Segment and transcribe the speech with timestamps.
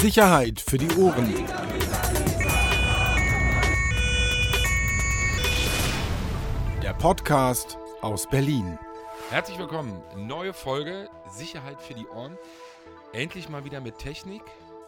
[0.00, 1.34] Sicherheit für die Ohren.
[6.80, 8.78] Der Podcast aus Berlin.
[9.30, 10.00] Herzlich willkommen.
[10.16, 12.38] Neue Folge Sicherheit für die Ohren.
[13.12, 14.42] Endlich mal wieder mit Technik,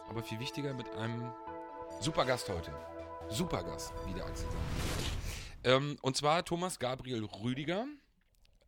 [0.09, 1.29] aber viel wichtiger mit einem
[1.99, 2.71] super Gast heute.
[3.27, 4.63] Super Gast, wie der Axel sagt.
[5.65, 7.85] Ähm, und zwar Thomas Gabriel Rüdiger.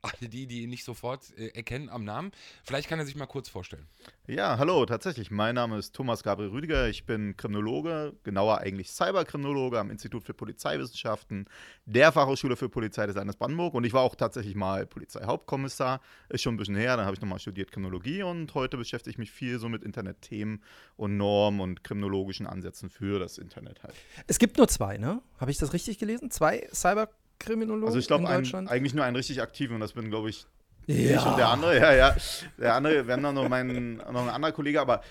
[0.04, 2.34] Alle die, die ihn nicht sofort äh, erkennen am Namen.
[2.66, 3.88] Vielleicht kann er sich mal kurz vorstellen.
[4.28, 5.32] Ja, hallo, tatsächlich.
[5.32, 6.90] Mein Name ist Thomas Gabriel Rüdiger.
[6.90, 11.46] Ich bin Kriminologe, genauer eigentlich Cyberkriminologe am Institut für Polizeiwissenschaften
[11.86, 13.76] der Fachhochschule für Polizei des Landes Brandenburg.
[13.76, 16.02] Und ich war auch tatsächlich mal Polizeihauptkommissar.
[16.28, 16.98] Ist schon ein bisschen her.
[16.98, 20.62] Dann habe ich nochmal studiert Kriminologie und heute beschäftige ich mich viel so mit Internetthemen
[20.98, 23.96] und Normen und kriminologischen Ansätzen für das Internet halt.
[24.28, 25.22] Es gibt nur zwei, ne?
[25.38, 26.30] Habe ich das richtig gelesen?
[26.30, 27.23] Zwei Cyberkriminologen?
[27.44, 28.70] Kriminologen Also ich glaube in Deutschland?
[28.70, 30.46] eigentlich nur einen richtig aktiven und das bin, glaube ich,
[30.88, 31.20] ja.
[31.20, 31.78] ich und der andere.
[31.78, 32.16] Ja, ja.
[32.58, 35.02] Der andere, wir haben dann noch, mein, noch ein anderer Kollege, aber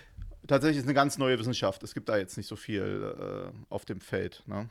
[0.47, 1.83] tatsächlich ist eine ganz neue Wissenschaft.
[1.83, 4.43] Es gibt da jetzt nicht so viel äh, auf dem Feld.
[4.47, 4.69] Ne?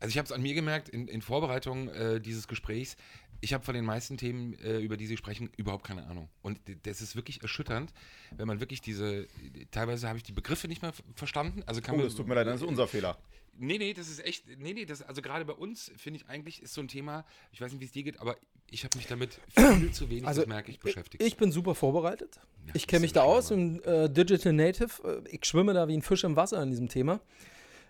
[0.00, 2.96] Also ich habe es an mir gemerkt, in, in Vorbereitung äh, dieses Gesprächs,
[3.40, 6.28] ich habe von den meisten Themen, äh, über die Sie sprechen, überhaupt keine Ahnung.
[6.42, 7.92] Und das ist wirklich erschütternd,
[8.36, 9.28] wenn man wirklich diese,
[9.70, 11.62] teilweise habe ich die Begriffe nicht mehr verstanden.
[11.66, 13.16] Also kann Oh, man, das tut mir leid, das ist unser Fehler.
[13.58, 16.62] Nee, nee, das ist echt, nee, nee, das, also gerade bei uns, finde ich eigentlich,
[16.62, 18.36] ist so ein Thema, ich weiß nicht, wie es dir geht, aber
[18.70, 21.22] ich habe mich damit viel zu wenig, Also, das merke ich, beschäftigt.
[21.22, 22.38] Ich bin super vorbereitet.
[22.66, 25.22] Ja, ich kenne mich da aus im äh, Digital Native.
[25.24, 27.20] Äh, Ich schwimme da wie ein Fisch im Wasser in diesem Thema.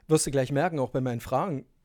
[0.08, 1.66] Wirst du gleich merken, auch bei meinen Fragen.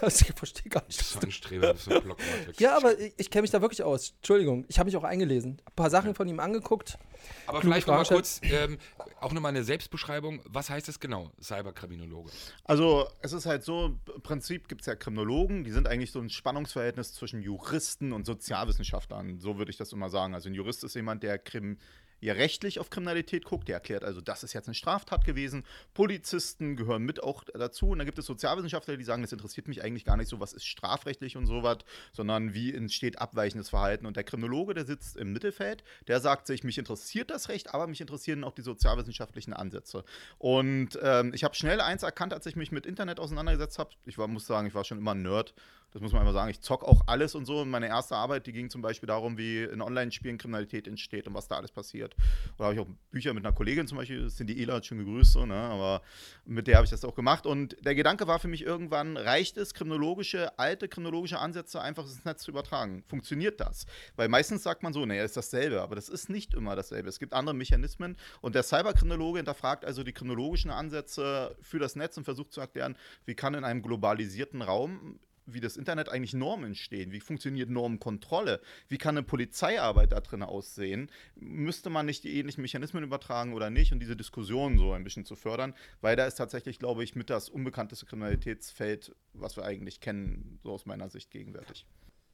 [0.00, 0.98] Das- ich verstehe gar nicht.
[0.98, 2.12] Das ist so ein Streber, das ist so ein.
[2.58, 4.14] Ja, aber ich, ich kenne mich da wirklich aus.
[4.16, 5.60] Entschuldigung, ich habe mich auch eingelesen.
[5.64, 6.98] Ein paar Sachen von ihm angeguckt.
[7.46, 8.16] Aber vielleicht nochmal Frage.
[8.20, 8.78] kurz, ähm,
[9.20, 10.40] auch nochmal eine Selbstbeschreibung.
[10.46, 12.30] Was heißt das genau, Cyberkriminologe?
[12.64, 16.20] Also es ist halt so, im Prinzip gibt es ja Kriminologen, die sind eigentlich so
[16.20, 19.38] ein Spannungsverhältnis zwischen Juristen und Sozialwissenschaftlern.
[19.40, 20.34] So würde ich das immer sagen.
[20.34, 21.78] Also ein Jurist ist jemand, der Krim
[22.20, 25.64] ja rechtlich auf Kriminalität guckt, der erklärt also, das ist jetzt eine Straftat gewesen.
[25.94, 27.90] Polizisten gehören mit auch dazu.
[27.90, 30.52] Und dann gibt es Sozialwissenschaftler, die sagen, das interessiert mich eigentlich gar nicht so, was
[30.52, 31.78] ist strafrechtlich und sowas,
[32.12, 34.06] sondern wie entsteht abweichendes Verhalten.
[34.06, 37.86] Und der Kriminologe, der sitzt im Mittelfeld, der sagt sich, mich interessiert das Recht, aber
[37.86, 40.04] mich interessieren auch die sozialwissenschaftlichen Ansätze.
[40.38, 43.90] Und ähm, ich habe schnell eins erkannt, als ich mich mit Internet auseinandergesetzt habe.
[44.06, 45.54] Ich war, muss sagen, ich war schon immer ein Nerd.
[45.92, 46.50] Das muss man einfach sagen.
[46.50, 47.60] Ich zock auch alles und so.
[47.60, 51.34] Und meine erste Arbeit, die ging zum Beispiel darum, wie in Online-Spielen Kriminalität entsteht und
[51.34, 52.14] was da alles passiert.
[52.58, 55.32] Da habe ich auch Bücher mit einer Kollegin zum Beispiel, Cindy Ehler, hat schon gegrüßt,
[55.32, 55.54] so, ne?
[55.54, 56.02] aber
[56.44, 57.46] mit der habe ich das auch gemacht.
[57.46, 62.24] Und der Gedanke war für mich irgendwann, reicht es, kriminologische, alte kriminologische Ansätze einfach ins
[62.24, 63.02] Netz zu übertragen?
[63.08, 63.86] Funktioniert das?
[64.16, 67.08] Weil meistens sagt man so, naja, ist dasselbe, aber das ist nicht immer dasselbe.
[67.08, 72.18] Es gibt andere Mechanismen und der Cyberkriminologe hinterfragt also die kriminologischen Ansätze für das Netz
[72.18, 75.18] und versucht zu erklären, wie kann in einem globalisierten Raum
[75.52, 80.42] wie das Internet eigentlich Normen entstehen, wie funktioniert Normenkontrolle, wie kann eine Polizeiarbeit da drin
[80.42, 85.04] aussehen, müsste man nicht die ähnlichen Mechanismen übertragen oder nicht und diese Diskussion so ein
[85.04, 89.64] bisschen zu fördern, weil da ist tatsächlich, glaube ich, mit das unbekannteste Kriminalitätsfeld, was wir
[89.64, 91.86] eigentlich kennen, so aus meiner Sicht gegenwärtig.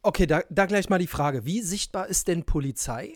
[0.02, 1.46] Okay, da, da gleich mal die Frage.
[1.46, 3.14] Wie sichtbar ist denn Polizei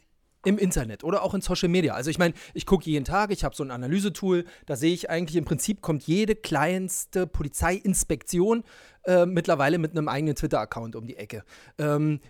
[0.48, 1.94] im Internet oder auch in Social Media?
[1.94, 5.10] Also ich meine, ich gucke jeden Tag, ich habe so ein Analysetool, da sehe ich
[5.10, 8.64] eigentlich im Prinzip kommt jede kleinste Polizeiinspektion
[9.04, 11.44] äh, mittlerweile mit einem eigenen Twitter-Account um die Ecke.
[11.78, 12.20] Ähm,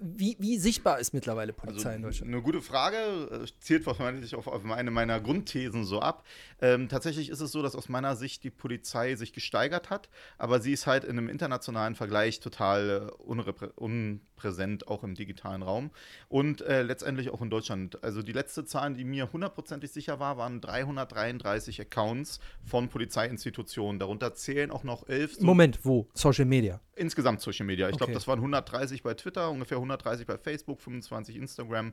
[0.00, 2.32] wie, wie sichtbar ist mittlerweile Polizei in Deutschland?
[2.32, 6.24] Eine gute Frage, äh, zielt wahrscheinlich auf, auf eine meiner Grundthesen so ab.
[6.60, 10.60] Ähm, tatsächlich ist es so, dass aus meiner Sicht die Polizei sich gesteigert hat, aber
[10.60, 15.90] sie ist halt in einem internationalen Vergleich total äh, unreprä- unpräsent, auch im digitalen Raum
[16.28, 18.02] und äh, letztendlich auch in Deutschland.
[18.02, 23.98] Also die letzte Zahl, die mir hundertprozentig sicher war, waren 333 Accounts von Polizeiinstitutionen.
[23.98, 26.08] Darunter zählen auch noch elf so Moment, wo?
[26.14, 26.80] Social Media.
[26.96, 27.88] Insgesamt Social Media.
[27.88, 28.14] Ich glaube, Okay.
[28.14, 31.92] das waren 130 bei Twitter, ungefähr 130 bei Facebook, 25 Instagram,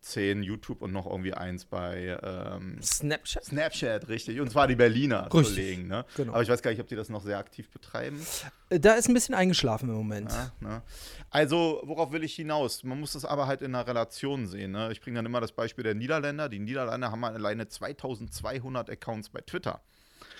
[0.00, 3.44] 10 YouTube und noch irgendwie eins bei ähm, Snapchat?
[3.44, 4.40] Snapchat, richtig.
[4.40, 5.88] Und zwar die Berliner Richtig, Kollegen.
[5.88, 6.04] Ne?
[6.16, 6.32] genau.
[6.32, 8.24] Aber ich weiß gar nicht, ob die das noch sehr aktiv betreiben.
[8.70, 10.30] Äh, Da ist ein bisschen eingeschlafen im Moment.
[10.30, 10.82] Ja, ne?
[11.30, 12.84] Also, worauf will ich hinaus?
[12.84, 14.72] Man muss das aber halt in einer Relation sehen.
[14.72, 14.92] Ne?
[14.92, 16.48] Ich bringe dann immer das Beispiel der Niederländer.
[16.48, 19.80] Die Niederländer haben alleine 2200 Accounts bei Twitter.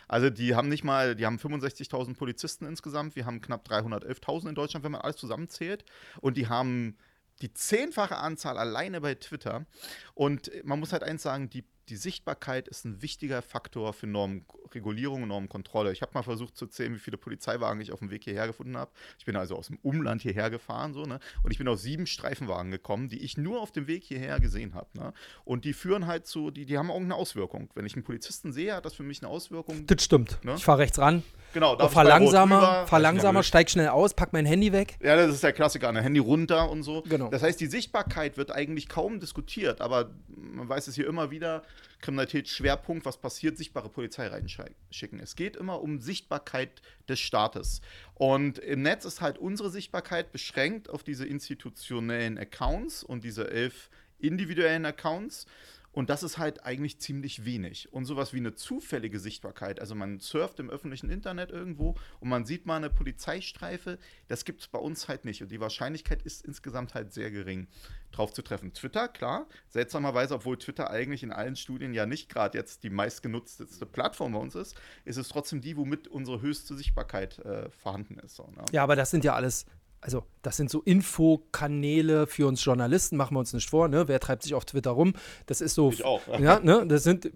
[0.09, 4.55] Also die haben nicht mal, die haben 65.000 Polizisten insgesamt, wir haben knapp 311.000 in
[4.55, 5.85] Deutschland, wenn man alles zusammenzählt.
[6.21, 6.97] Und die haben
[7.43, 9.67] die zehnfache Anzahl alleine bei Twitter.
[10.15, 15.23] Und man muss halt eins sagen, die, die Sichtbarkeit ist ein wichtiger Faktor für Normregulierung
[15.23, 15.93] und Normkontrolle.
[15.93, 18.77] Ich habe mal versucht zu zählen, wie viele Polizeiwagen ich auf dem Weg hierher gefunden
[18.77, 18.91] habe.
[19.19, 21.21] Ich bin also aus dem Umland hierher gefahren, so, ne?
[21.43, 24.75] Und ich bin auf sieben Streifenwagen gekommen, die ich nur auf dem Weg hierher gesehen
[24.75, 24.89] habe.
[24.95, 25.13] Ne?
[25.45, 27.71] Und die führen halt zu, die, die haben irgendeine Auswirkung.
[27.75, 29.87] Wenn ich einen Polizisten sehe, hat das für mich eine Auswirkung.
[29.87, 30.39] Das stimmt.
[30.43, 30.55] Ne?
[30.57, 31.23] Ich fahre rechts ran,
[31.57, 34.99] Genau, darf fahr langsamer, fahr steig schnell aus, pack mein Handy weg.
[35.03, 36.03] ja, das ist der Klassiker, ne?
[36.03, 37.01] Handy runter und so.
[37.09, 37.31] Genau.
[37.31, 41.63] Das heißt, die Sichtbarkeit wird eigentlich kaum diskutiert, aber man weiß es hier immer wieder,
[42.03, 45.19] Kriminalitätsschwerpunkt, was passiert, sichtbare Polizei reinschicken.
[45.19, 47.81] Es geht immer um Sichtbarkeit des Staates.
[48.13, 53.89] Und im Netz ist halt unsere Sichtbarkeit beschränkt auf diese institutionellen Accounts und diese elf
[54.19, 55.47] individuellen Accounts.
[55.97, 57.91] Und das ist halt eigentlich ziemlich wenig.
[57.91, 62.45] Und sowas wie eine zufällige Sichtbarkeit, also man surft im öffentlichen Internet irgendwo und man
[62.45, 63.99] sieht mal eine Polizeistreife,
[64.29, 65.41] das gibt es bei uns halt nicht.
[65.41, 67.67] Und die Wahrscheinlichkeit ist insgesamt halt sehr gering,
[68.13, 68.75] drauf zu treffen.
[68.75, 73.87] Twitter, klar, seltsamerweise, obwohl Twitter eigentlich in allen Studien ja nicht gerade jetzt die meistgenutzteste
[73.87, 74.77] Plattform bei uns ist,
[75.07, 78.37] ist es trotzdem die, womit unsere höchste Sichtbarkeit äh, vorhanden ist.
[78.37, 78.67] So, ne?
[78.71, 79.65] Ja, aber das sind ja alles
[80.07, 84.07] also das sind so Infokanäle für uns Journalisten, machen wir uns nicht vor, ne?
[84.07, 85.15] Wer treibt sich auf Twitter rum?
[85.47, 85.91] Das ist so.
[85.91, 86.23] Ich auch.
[86.39, 86.85] Ja, ne?
[86.87, 87.33] Das sind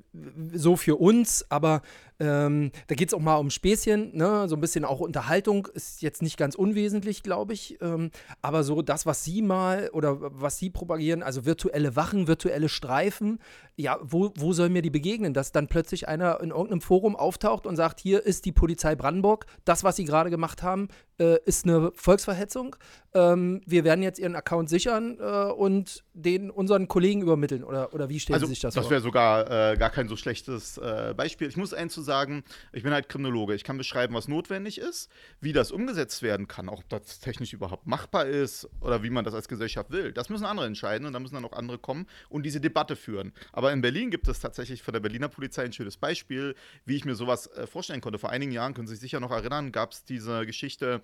[0.53, 1.83] so für uns, aber
[2.21, 4.47] ähm, da geht es auch mal um Späßchen, ne?
[4.47, 7.81] so ein bisschen auch Unterhaltung ist jetzt nicht ganz unwesentlich, glaube ich.
[7.81, 8.11] Ähm,
[8.43, 13.39] aber so das, was Sie mal oder was Sie propagieren, also virtuelle Wachen, virtuelle Streifen,
[13.75, 15.33] ja, wo, wo soll mir die begegnen?
[15.33, 19.47] Dass dann plötzlich einer in irgendeinem Forum auftaucht und sagt, hier ist die Polizei Brandenburg,
[19.65, 22.77] das, was Sie gerade gemacht haben, äh, ist eine Volksverhetzung.
[23.15, 27.65] Ähm, wir werden jetzt Ihren Account sichern äh, und den unseren Kollegen übermitteln.
[27.65, 28.91] Oder, oder wie stellen also, Sie sich das, das vor?
[28.91, 31.49] Das wäre sogar äh, gar kein so schlechtes äh, Beispiel.
[31.49, 33.55] Ich muss eins zu sagen, ich bin halt Kriminologe.
[33.55, 37.87] Ich kann beschreiben, was notwendig ist, wie das umgesetzt werden kann, ob das technisch überhaupt
[37.87, 40.13] machbar ist oder wie man das als Gesellschaft will.
[40.13, 43.33] Das müssen andere entscheiden und da müssen dann auch andere kommen und diese Debatte führen.
[43.53, 47.05] Aber in Berlin gibt es tatsächlich von der Berliner Polizei ein schönes Beispiel, wie ich
[47.05, 48.19] mir sowas äh, vorstellen konnte.
[48.19, 51.01] Vor einigen Jahren, können Sie sich sicher noch erinnern, gab es diese Geschichte,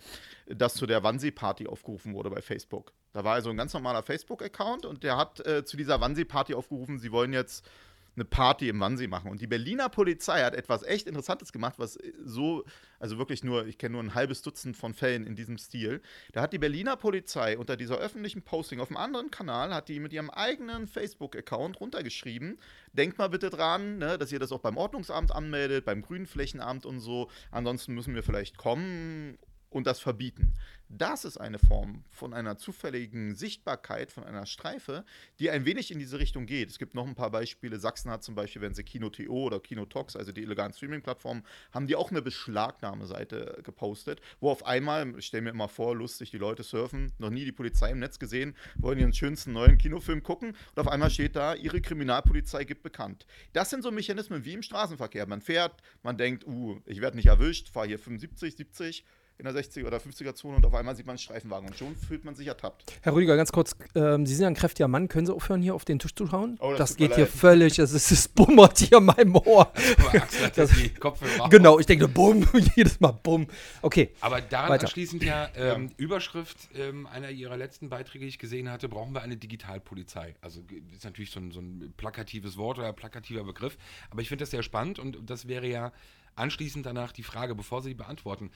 [0.46, 2.92] dass zu der Wannsee-Party aufgerufen wurde bei Facebook.
[3.16, 6.98] Da war also ein ganz normaler Facebook-Account und der hat äh, zu dieser Wannsee-Party aufgerufen,
[6.98, 7.66] sie wollen jetzt
[8.14, 9.30] eine Party im Wannsee machen.
[9.30, 12.64] Und die Berliner Polizei hat etwas echt Interessantes gemacht, was so,
[13.00, 16.02] also wirklich nur, ich kenne nur ein halbes Dutzend von Fällen in diesem Stil.
[16.32, 19.98] Da hat die Berliner Polizei unter dieser öffentlichen Posting auf einem anderen Kanal, hat die
[19.98, 22.58] mit ihrem eigenen Facebook-Account runtergeschrieben.
[22.92, 27.00] Denkt mal bitte dran, ne, dass ihr das auch beim Ordnungsamt anmeldet, beim Grünflächenamt und
[27.00, 27.30] so.
[27.50, 29.38] Ansonsten müssen wir vielleicht kommen
[29.70, 30.54] und das verbieten.
[30.88, 35.04] Das ist eine Form von einer zufälligen Sichtbarkeit von einer Streife,
[35.40, 36.70] die ein wenig in diese Richtung geht.
[36.70, 37.80] Es gibt noch ein paar Beispiele.
[37.80, 41.42] Sachsen hat zum Beispiel, wenn sie Kino.to oder Kinotox, also die illegalen Streaming-Plattformen,
[41.72, 46.30] haben die auch eine Beschlagnahmeseite gepostet, wo auf einmal, ich stelle mir immer vor, lustig,
[46.30, 50.22] die Leute surfen, noch nie die Polizei im Netz gesehen, wollen ihren schönsten neuen Kinofilm
[50.22, 53.26] gucken und auf einmal steht da, ihre Kriminalpolizei gibt bekannt.
[53.52, 55.26] Das sind so Mechanismen wie im Straßenverkehr.
[55.26, 59.04] Man fährt, man denkt, uh, ich werde nicht erwischt, fahre hier 75, 70
[59.38, 61.94] in der 60er oder 50er Zone und auf einmal sieht man einen Streifenwagen und schon
[61.96, 62.84] fühlt man sich ertappt.
[63.02, 65.84] Herr Rüdiger, ganz kurz, ähm, Sie sind ein kräftiger Mann, können Sie aufhören, hier auf
[65.84, 66.56] den Tisch zu schauen?
[66.60, 69.70] Oh, das das geht hier völlig, es, ist- es bummert hier in meinem Ohr.
[70.12, 71.48] Axel hat Das- die Kopfhörer.
[71.50, 72.46] Genau, ich denke, bumm,
[72.76, 73.46] jedes Mal bumm.
[73.82, 74.84] Okay, Aber daran Weiter.
[74.84, 79.22] anschließend ja, ähm, Überschrift ähm, einer ihrer letzten Beiträge, die ich gesehen hatte, brauchen wir
[79.22, 80.34] eine Digitalpolizei.
[80.40, 80.62] Also
[80.94, 83.76] ist natürlich so ein, so ein plakatives Wort oder plakativer Begriff,
[84.10, 85.92] aber ich finde das sehr spannend und das wäre ja
[86.36, 88.50] anschließend danach die Frage, bevor Sie die beantworten.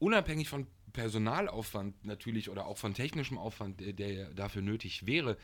[0.00, 5.36] Unabhängig von Personalaufwand natürlich oder auch von technischem Aufwand, der, der dafür nötig wäre,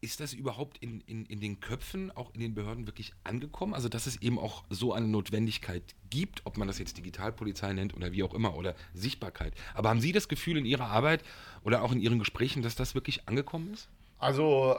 [0.00, 3.74] ist das überhaupt in, in, in den Köpfen, auch in den Behörden wirklich angekommen?
[3.74, 7.94] Also, dass es eben auch so eine Notwendigkeit gibt, ob man das jetzt Digitalpolizei nennt
[7.94, 9.54] oder wie auch immer, oder Sichtbarkeit.
[9.74, 11.24] Aber haben Sie das Gefühl in Ihrer Arbeit
[11.64, 13.88] oder auch in Ihren Gesprächen, dass das wirklich angekommen ist?
[14.18, 14.76] Also,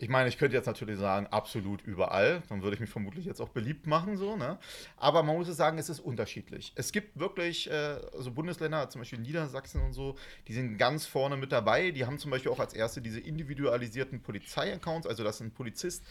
[0.00, 2.42] ich meine, ich könnte jetzt natürlich sagen, absolut überall.
[2.48, 4.58] Dann würde ich mich vermutlich jetzt auch beliebt machen, so, ne?
[4.96, 6.72] Aber man muss es sagen, es ist unterschiedlich.
[6.74, 10.16] Es gibt wirklich, äh, also Bundesländer, zum Beispiel Niedersachsen und so,
[10.48, 11.90] die sind ganz vorne mit dabei.
[11.90, 16.02] Die haben zum Beispiel auch als erste diese individualisierten Polizei-Accounts, also dass ein Polizist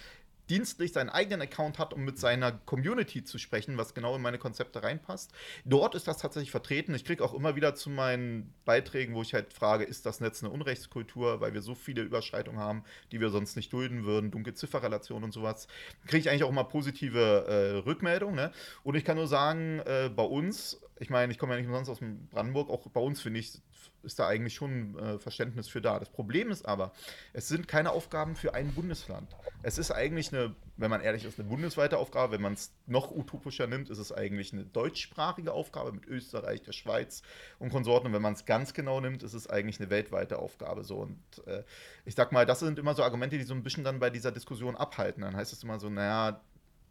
[0.49, 4.37] dienstlich seinen eigenen Account hat, um mit seiner Community zu sprechen, was genau in meine
[4.37, 5.31] Konzepte reinpasst.
[5.65, 6.93] Dort ist das tatsächlich vertreten.
[6.95, 10.43] Ich kriege auch immer wieder zu meinen Beiträgen, wo ich halt frage, ist das Netz
[10.43, 14.53] eine Unrechtskultur, weil wir so viele Überschreitungen haben, die wir sonst nicht dulden würden, dunkle
[14.53, 15.67] Zifferrelationen und sowas,
[16.05, 18.35] kriege ich eigentlich auch immer positive äh, Rückmeldungen.
[18.35, 18.51] Ne?
[18.83, 21.91] Und ich kann nur sagen, äh, bei uns, ich meine, ich komme ja nicht umsonst
[21.91, 21.99] aus
[22.31, 23.61] Brandenburg, auch bei uns finde ich,
[24.03, 25.99] ist da eigentlich schon äh, Verständnis für da.
[25.99, 26.93] Das Problem ist aber,
[27.33, 29.35] es sind keine Aufgaben für ein Bundesland.
[29.61, 32.33] Es ist eigentlich eine, wenn man ehrlich ist, eine bundesweite Aufgabe.
[32.33, 36.71] Wenn man es noch utopischer nimmt, ist es eigentlich eine deutschsprachige Aufgabe mit Österreich, der
[36.71, 37.21] Schweiz
[37.59, 38.07] und Konsorten.
[38.07, 40.83] Und wenn man es ganz genau nimmt, ist es eigentlich eine weltweite Aufgabe.
[40.83, 40.97] So.
[40.97, 41.63] Und äh,
[42.05, 44.31] ich sag mal, das sind immer so Argumente, die so ein bisschen dann bei dieser
[44.31, 45.23] Diskussion abhalten.
[45.23, 46.41] Dann heißt es immer so, naja,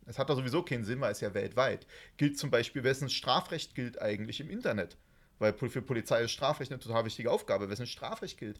[0.08, 2.38] es hat da sowieso keinen Sinn, weil es ja weltweit gilt.
[2.38, 4.96] Zum Beispiel, wessen Strafrecht gilt eigentlich im Internet?
[5.38, 7.70] Weil für Polizei ist Strafrecht eine total wichtige Aufgabe.
[7.70, 8.58] Wessen Strafrecht gilt?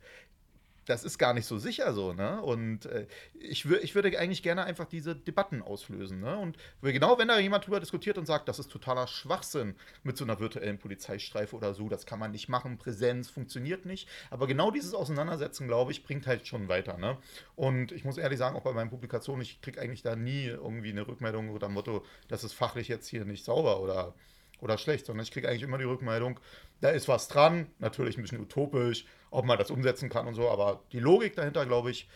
[0.88, 2.40] das ist gar nicht so sicher so, ne?
[2.40, 6.38] Und äh, ich, ich würde eigentlich gerne einfach diese Debatten auslösen, ne?
[6.38, 10.24] Und genau wenn da jemand drüber diskutiert und sagt, das ist totaler Schwachsinn mit so
[10.24, 14.08] einer virtuellen Polizeistreife oder so, das kann man nicht machen, Präsenz funktioniert nicht.
[14.30, 17.18] Aber genau dieses Auseinandersetzen, glaube ich, bringt halt schon weiter, ne?
[17.54, 20.90] Und ich muss ehrlich sagen, auch bei meinen Publikationen, ich kriege eigentlich da nie irgendwie
[20.90, 24.14] eine Rückmeldung oder Motto, das ist fachlich jetzt hier nicht sauber oder
[24.60, 26.40] oder schlecht, sondern ich kriege eigentlich immer die Rückmeldung,
[26.80, 30.48] da ist was dran, natürlich ein bisschen utopisch, ob man das umsetzen kann und so,
[30.48, 32.08] aber die Logik dahinter, glaube ich,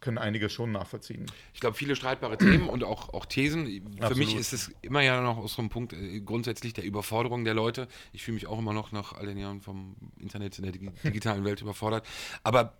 [0.00, 1.26] können einige schon nachvollziehen.
[1.52, 3.66] Ich glaube, viele streitbare Themen und auch, auch Thesen.
[3.66, 4.16] Für Absolut.
[4.16, 7.52] mich ist es immer ja noch aus so einem Punkt äh, grundsätzlich der Überforderung der
[7.52, 7.86] Leute.
[8.14, 10.90] Ich fühle mich auch immer noch nach all den Jahren vom Internet in der digi-
[11.04, 12.06] digitalen Welt überfordert.
[12.42, 12.72] Aber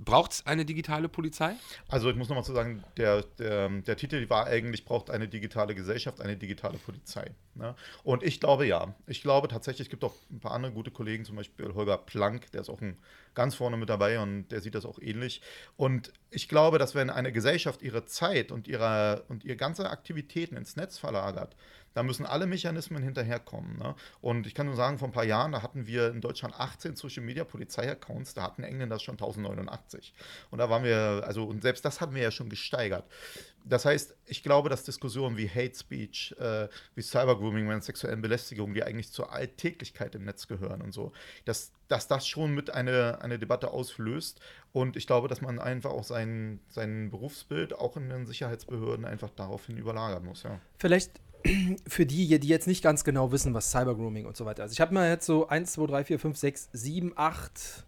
[0.00, 1.54] braucht es eine digitale Polizei?
[1.88, 5.74] Also ich muss nochmal zu sagen, der, der, der Titel war eigentlich, braucht eine digitale
[5.74, 7.30] Gesellschaft, eine digitale Polizei.
[7.54, 7.74] Ne?
[8.04, 8.94] Und ich glaube ja.
[9.06, 12.50] Ich glaube tatsächlich, es gibt auch ein paar andere gute Kollegen, zum Beispiel Holger Planck,
[12.52, 12.98] der ist auch ein,
[13.38, 15.40] ganz vorne mit dabei und der sieht das auch ähnlich.
[15.76, 20.56] Und ich glaube, dass wenn eine Gesellschaft ihre Zeit und ihre, und ihre ganze Aktivitäten
[20.56, 21.54] ins Netz verlagert,
[21.98, 23.76] da müssen alle Mechanismen hinterherkommen.
[23.76, 23.96] Ne?
[24.20, 26.94] Und ich kann nur sagen, vor ein paar Jahren, da hatten wir in Deutschland 18
[26.94, 30.14] Social Media Polizei-Accounts, da hatten Engländer schon 1089.
[30.52, 33.04] Und da waren wir, also, und selbst das hatten wir ja schon gesteigert.
[33.64, 38.74] Das heißt, ich glaube, dass Diskussionen wie Hate Speech, äh, wie Cybergrooming, meine sexuellen Belästigungen,
[38.74, 41.12] die eigentlich zur Alltäglichkeit im Netz gehören und so,
[41.44, 44.40] dass, dass das schon mit eine, eine Debatte auslöst.
[44.72, 49.30] Und ich glaube, dass man einfach auch sein, sein Berufsbild auch in den Sicherheitsbehörden einfach
[49.30, 50.60] daraufhin überlagern muss, ja.
[50.78, 51.20] Vielleicht
[51.86, 54.72] für die, die jetzt nicht ganz genau wissen, was Cybergrooming und so weiter ist.
[54.72, 57.86] Ich habe mir jetzt so 1, 2, 3, 4, 5, 6, 7, 8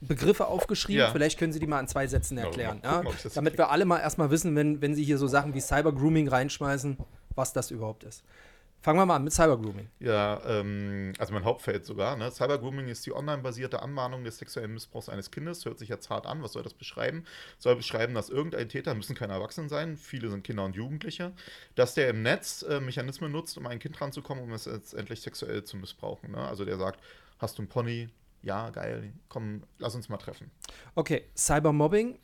[0.00, 1.00] Begriffe aufgeschrieben.
[1.00, 1.10] Ja.
[1.10, 2.80] Vielleicht können Sie die mal in zwei Sätzen Ja, erklären.
[2.82, 5.60] Ja, gucken, Damit wir alle mal erstmal wissen, wenn, wenn Sie hier so Sachen wie
[5.60, 6.96] Cybergrooming reinschmeißen,
[7.34, 8.24] was das überhaupt ist.
[8.82, 9.90] Fangen wir mal an mit Cybergrooming.
[9.98, 12.16] Ja, ähm, also mein Hauptfeld sogar.
[12.16, 12.30] Ne?
[12.30, 15.66] Cybergrooming ist die online-basierte Anmahnung des sexuellen Missbrauchs eines Kindes.
[15.66, 16.42] Hört sich jetzt hart an.
[16.42, 17.24] Was soll das beschreiben?
[17.58, 21.32] Soll beschreiben, dass irgendein Täter, müssen keine Erwachsenen sein, viele sind Kinder und Jugendliche,
[21.74, 25.62] dass der im Netz äh, Mechanismen nutzt, um ein Kind ranzukommen, um es letztendlich sexuell
[25.62, 26.30] zu missbrauchen.
[26.30, 26.38] Ne?
[26.38, 27.00] Also der sagt,
[27.38, 28.08] hast du einen Pony?
[28.42, 30.50] Ja, geil, komm, lass uns mal treffen.
[30.94, 32.18] Okay, Cybermobbing.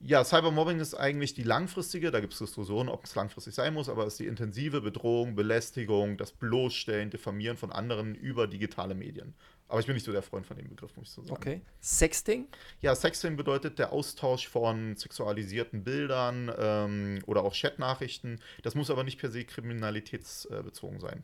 [0.00, 3.88] Ja, Cybermobbing ist eigentlich die langfristige, da gibt es Diskussionen, ob es langfristig sein muss,
[3.88, 9.34] aber es ist die intensive Bedrohung, Belästigung, das Bloßstellen, Diffamieren von anderen über digitale Medien.
[9.66, 11.36] Aber ich bin nicht so der Freund von dem Begriff, muss ich so sagen.
[11.36, 11.60] Okay.
[11.80, 12.46] Sexting.
[12.80, 18.40] Ja, Sexting bedeutet der Austausch von sexualisierten Bildern ähm, oder auch Chatnachrichten.
[18.62, 21.22] Das muss aber nicht per se kriminalitätsbezogen sein.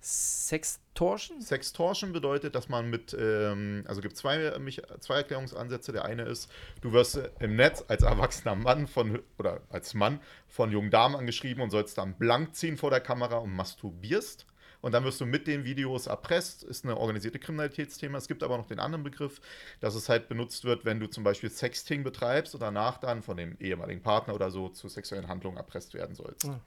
[0.00, 1.40] Sextortion.
[1.40, 5.92] Sextortion bedeutet, dass man mit, ähm, also gibt zwei, mich- zwei Erklärungsansätze.
[5.92, 6.50] Der eine ist,
[6.80, 11.16] du wirst äh, im Netz als erwachsener Mann von, oder als Mann von jungen Damen
[11.16, 14.46] angeschrieben und sollst dann blank ziehen vor der Kamera und masturbierst.
[14.80, 18.16] Und dann wirst du mit den Videos erpresst, ist eine organisierte Kriminalitätsthema.
[18.16, 19.40] Es gibt aber noch den anderen Begriff,
[19.80, 23.36] dass es halt benutzt wird, wenn du zum Beispiel Sexting betreibst und danach dann von
[23.36, 26.44] dem ehemaligen Partner oder so zu sexuellen Handlungen erpresst werden sollst.
[26.44, 26.60] Ah.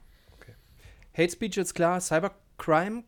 [1.14, 2.00] Hate Speech ist klar.
[2.00, 3.04] Cybercrime.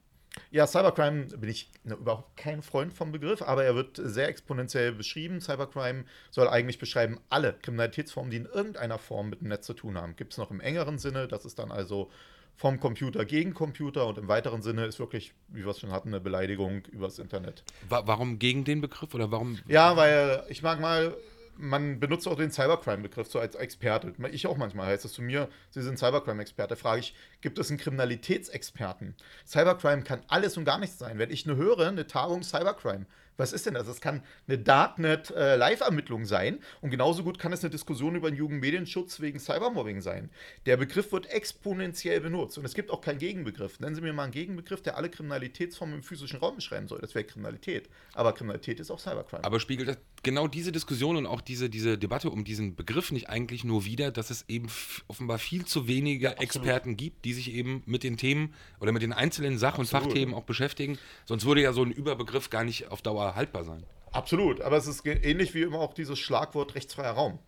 [0.50, 4.92] Ja, Cybercrime bin ich ne, überhaupt kein Freund vom Begriff, aber er wird sehr exponentiell
[4.92, 5.40] beschrieben.
[5.40, 9.98] Cybercrime soll eigentlich beschreiben alle Kriminalitätsformen, die in irgendeiner Form mit dem Netz zu tun
[9.98, 10.16] haben.
[10.16, 12.10] Gibt es noch im engeren Sinne, das ist dann also
[12.56, 16.08] vom Computer gegen Computer und im weiteren Sinne ist wirklich, wie wir es schon hatten,
[16.08, 17.64] eine Beleidigung übers Internet.
[17.88, 19.58] Wa warum gegen den Begriff oder warum?
[19.66, 21.16] Ja, weil ich mag mal,
[21.56, 24.12] man benutzt auch den Cybercrime-Begriff so als Experte.
[24.32, 26.76] Ich auch manchmal heißt es zu mir, Sie sind Cybercrime-Experte.
[26.76, 29.14] Frage ich, gibt es einen Kriminalitätsexperten?
[29.46, 31.18] Cybercrime kann alles und gar nichts sein.
[31.18, 33.06] Wenn ich eine höre, eine Tagung Cybercrime,
[33.36, 33.86] was ist denn das?
[33.86, 39.20] Das kann eine Darknet-Live-Ermittlung sein und genauso gut kann es eine Diskussion über den Jugendmedienschutz
[39.20, 40.30] wegen Cybermobbing sein.
[40.66, 43.80] Der Begriff wird exponentiell benutzt und es gibt auch keinen Gegenbegriff.
[43.80, 47.00] Nennen Sie mir mal einen Gegenbegriff, der alle Kriminalitätsformen im physischen Raum beschreiben soll.
[47.00, 47.88] Das wäre Kriminalität.
[48.14, 49.44] Aber Kriminalität ist auch Cybercrime.
[49.44, 53.28] Aber spiegelt das genau diese Diskussion und auch diese, diese Debatte um diesen Begriff nicht
[53.28, 54.68] eigentlich nur wider, dass es eben
[55.08, 59.12] offenbar viel zu wenige Experten gibt, die sich eben mit den Themen oder mit den
[59.12, 60.04] einzelnen Sach- und Absolut.
[60.04, 60.98] Fachthemen auch beschäftigen?
[61.24, 63.84] Sonst würde ja so ein Überbegriff gar nicht auf Dauer haltbar sein.
[64.12, 67.38] Absolut, aber es ist ähnlich wie immer auch dieses Schlagwort rechtsfreier Raum.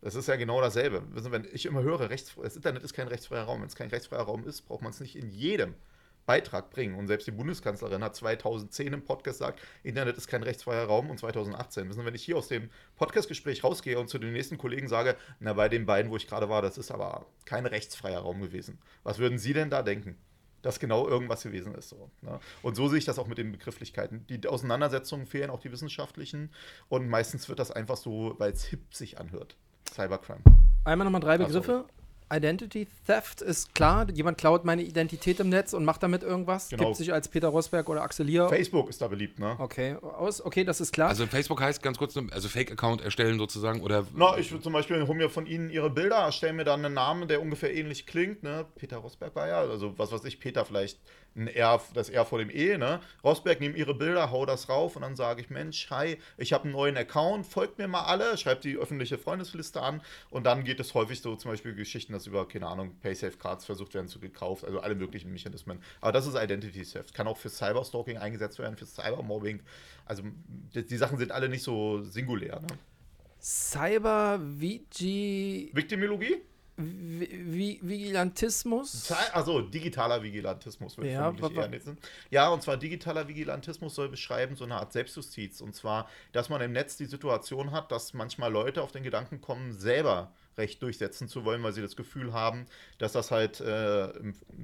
[0.00, 1.02] Das ist ja genau dasselbe.
[1.10, 3.60] Wenn ich immer höre, rechts, das Internet ist kein rechtsfreier Raum.
[3.60, 5.74] Wenn es kein rechtsfreier Raum ist, braucht man es nicht in jedem
[6.24, 6.94] Beitrag bringen.
[6.94, 11.18] Und selbst die Bundeskanzlerin hat 2010 im Podcast gesagt, Internet ist kein rechtsfreier Raum und
[11.18, 11.88] 2018.
[11.88, 15.16] Wissen Sie, wenn ich hier aus dem Podcastgespräch rausgehe und zu den nächsten Kollegen sage,
[15.40, 18.78] na, bei den beiden, wo ich gerade war, das ist aber kein rechtsfreier Raum gewesen.
[19.02, 20.16] Was würden Sie denn da denken?
[20.62, 21.88] Dass genau irgendwas gewesen ist.
[21.90, 22.40] So, ne?
[22.62, 24.26] Und so sehe ich das auch mit den Begrifflichkeiten.
[24.28, 26.50] Die Auseinandersetzungen fehlen, auch die wissenschaftlichen.
[26.88, 29.56] Und meistens wird das einfach so, weil es hip sich anhört.
[29.92, 30.40] Cybercrime.
[30.84, 31.60] Einmal nochmal drei Ach so.
[31.60, 31.84] Begriffe.
[32.32, 34.06] Identity Theft ist klar.
[34.10, 36.68] Jemand klaut meine Identität im Netz und macht damit irgendwas.
[36.68, 36.84] Genau.
[36.84, 38.48] Gibt sich als Peter Rosberg oder Axel Lier.
[38.48, 39.56] Facebook ist da beliebt, ne?
[39.58, 40.44] Okay, aus.
[40.44, 41.08] Okay, das ist klar.
[41.08, 44.06] Also Facebook heißt ganz kurz, also Fake-Account erstellen sozusagen oder.
[44.14, 46.94] Na, ich würde zum Beispiel hole mir von Ihnen Ihre Bilder, erstelle mir dann einen
[46.94, 48.66] Namen, der ungefähr ähnlich klingt, ne?
[48.76, 50.98] Peter Rosberg war ja, also was weiß ich, Peter vielleicht
[51.38, 53.00] ein R, das R vor dem E, ne?
[53.24, 56.64] Rosberg, nehme Ihre Bilder, hau das rauf und dann sage ich, Mensch, hi, ich habe
[56.64, 60.80] einen neuen Account, folgt mir mal alle, schreibt die öffentliche Freundesliste an und dann geht
[60.80, 64.64] es häufig so zum Beispiel Geschichten, dass über, keine Ahnung, Paysafe-Cards versucht werden zu gekauft,
[64.64, 65.80] also alle möglichen Mechanismen.
[66.00, 69.60] Aber das ist Identity Theft, kann auch für Cyberstalking eingesetzt werden, für Cybermobbing.
[70.04, 70.24] Also
[70.74, 72.66] die, die Sachen sind alle nicht so singulär, ne?
[73.40, 76.42] Cyber Vigi Viktimologie?
[76.78, 79.10] Vi- Vigilantismus.
[79.32, 81.98] Also digitaler Vigilantismus würde Ja, ich vermutlich eher nutzen.
[82.30, 85.60] Ja, und zwar digitaler Vigilantismus soll beschreiben so eine Art Selbstjustiz.
[85.60, 89.40] Und zwar, dass man im Netz die Situation hat, dass manchmal Leute auf den Gedanken
[89.40, 92.66] kommen, selber Recht durchsetzen zu wollen, weil sie das Gefühl haben,
[92.98, 94.08] dass das halt äh,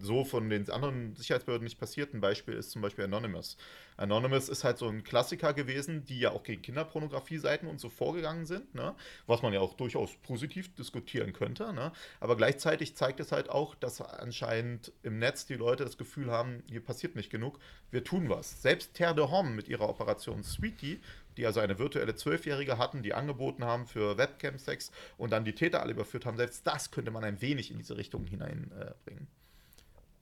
[0.00, 2.12] so von den anderen Sicherheitsbehörden nicht passiert.
[2.12, 3.56] Ein Beispiel ist zum Beispiel Anonymous.
[3.96, 8.44] Anonymous ist halt so ein Klassiker gewesen, die ja auch gegen Kinderpornografie-Seiten und so vorgegangen
[8.44, 8.94] sind, ne?
[9.26, 11.72] was man ja auch durchaus positiv diskutieren könnte.
[11.72, 11.92] Ne?
[12.20, 16.64] Aber gleichzeitig zeigt es halt auch, dass anscheinend im Netz die Leute das Gefühl haben,
[16.68, 17.60] hier passiert nicht genug,
[17.90, 18.62] wir tun was.
[18.62, 21.00] Selbst Terre de Homme mit ihrer Operation Sweetie,
[21.36, 25.82] die also eine virtuelle Zwölfjährige hatten, die angeboten haben für Webcam-Sex und dann die Täter
[25.82, 29.24] alle überführt haben, selbst das könnte man ein wenig in diese Richtung hineinbringen.
[29.24, 29.44] Äh.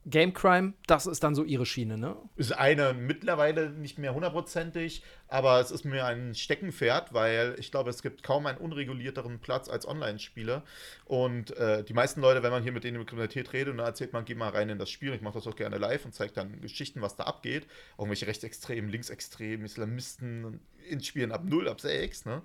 [0.05, 2.17] Game Crime, das ist dann so ihre Schiene, ne?
[2.35, 7.89] ist eine mittlerweile nicht mehr hundertprozentig, aber es ist mir ein Steckenpferd, weil ich glaube,
[7.89, 10.63] es gibt kaum einen unregulierteren Platz als Online-Spiele.
[11.05, 13.87] Und äh, die meisten Leute, wenn man hier mit denen über Kriminalität redet und dann
[13.87, 16.13] erzählt man, geh mal rein in das Spiel, ich mache das auch gerne live und
[16.13, 17.65] zeige dann Geschichten, was da abgeht.
[17.97, 20.59] Irgendwelche Rechtsextremen, Linksextremen, Islamisten
[20.89, 22.41] in Spielen ab 0, ab 6, ne?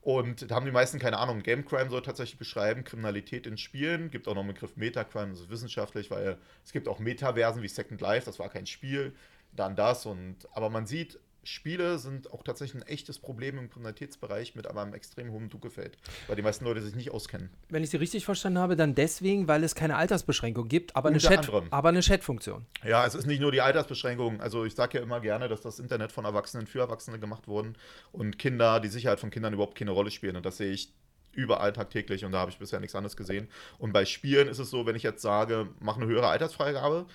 [0.00, 1.42] Und da haben die meisten keine Ahnung.
[1.42, 4.10] Game Crime soll tatsächlich beschreiben, Kriminalität in Spielen.
[4.10, 7.68] Gibt auch noch einen Begriff Metacrime, das ist wissenschaftlich, weil es gibt auch Metaversen wie
[7.68, 9.14] Second Life, das war kein Spiel,
[9.52, 10.06] dann das.
[10.06, 11.18] Und, aber man sieht,
[11.48, 15.96] Spiele sind auch tatsächlich ein echtes Problem im Kriminalitätsbereich mit aber einem extrem hohen Druckgefeld,
[16.26, 17.48] weil die meisten Leute sich nicht auskennen.
[17.70, 21.18] Wenn ich sie richtig verstanden habe, dann deswegen, weil es keine Altersbeschränkung gibt, aber eine
[21.18, 22.66] Chat, aber eine Chat-Funktion.
[22.84, 24.42] Ja, es ist nicht nur die Altersbeschränkung.
[24.42, 27.76] Also ich sage ja immer gerne, dass das Internet von Erwachsenen für Erwachsene gemacht wurden
[28.12, 30.36] und Kinder, die Sicherheit von Kindern überhaupt keine Rolle spielen.
[30.36, 30.92] Und das sehe ich
[31.32, 33.48] überall tagtäglich und da habe ich bisher nichts anderes gesehen.
[33.78, 37.06] Und bei Spielen ist es so, wenn ich jetzt sage, mach eine höhere Altersfreigabe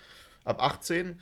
[0.44, 1.20] ab 18,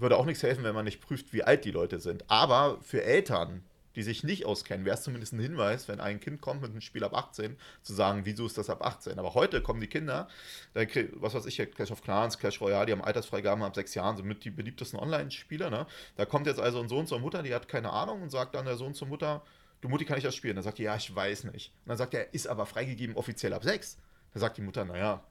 [0.00, 2.24] würde auch nichts helfen, wenn man nicht prüft, wie alt die Leute sind.
[2.30, 3.64] Aber für Eltern,
[3.96, 6.80] die sich nicht auskennen, wäre es zumindest ein Hinweis, wenn ein Kind kommt mit einem
[6.80, 9.18] Spiel ab 18, zu sagen, wieso ist das ab 18?
[9.18, 10.28] Aber heute kommen die Kinder,
[10.74, 13.94] da krieg- was weiß ich, Clash of Clans, Clash Royale, die haben Altersfreigaben ab sechs
[13.94, 15.70] Jahren, sind mit die beliebtesten Online-Spieler.
[15.70, 15.86] Ne?
[16.16, 18.66] Da kommt jetzt also ein Sohn zur Mutter, die hat keine Ahnung und sagt dann
[18.66, 19.42] der Sohn zur Mutter,
[19.80, 20.54] du Mutti, kann ich das spielen?
[20.54, 21.72] Dann sagt die, ja, ich weiß nicht.
[21.84, 23.96] Und dann sagt er, ist aber freigegeben offiziell ab sechs.
[24.32, 25.24] Dann sagt die Mutter, naja,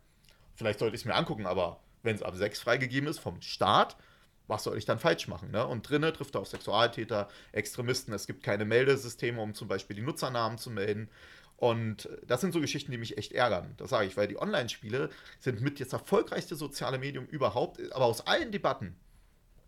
[0.55, 3.95] vielleicht sollte ich es mir angucken, aber wenn es ab sechs freigegeben ist vom Staat,
[4.47, 5.51] was soll ich dann falsch machen?
[5.51, 5.65] Ne?
[5.65, 8.13] Und drinnen trifft er auf Sexualtäter, Extremisten.
[8.13, 11.09] Es gibt keine Meldesysteme, um zum Beispiel die Nutzernamen zu melden.
[11.57, 13.73] Und das sind so Geschichten, die mich echt ärgern.
[13.77, 18.25] Das sage ich, weil die Online-Spiele sind mit das erfolgreichste soziale Medium überhaupt, aber aus
[18.25, 18.95] allen Debatten.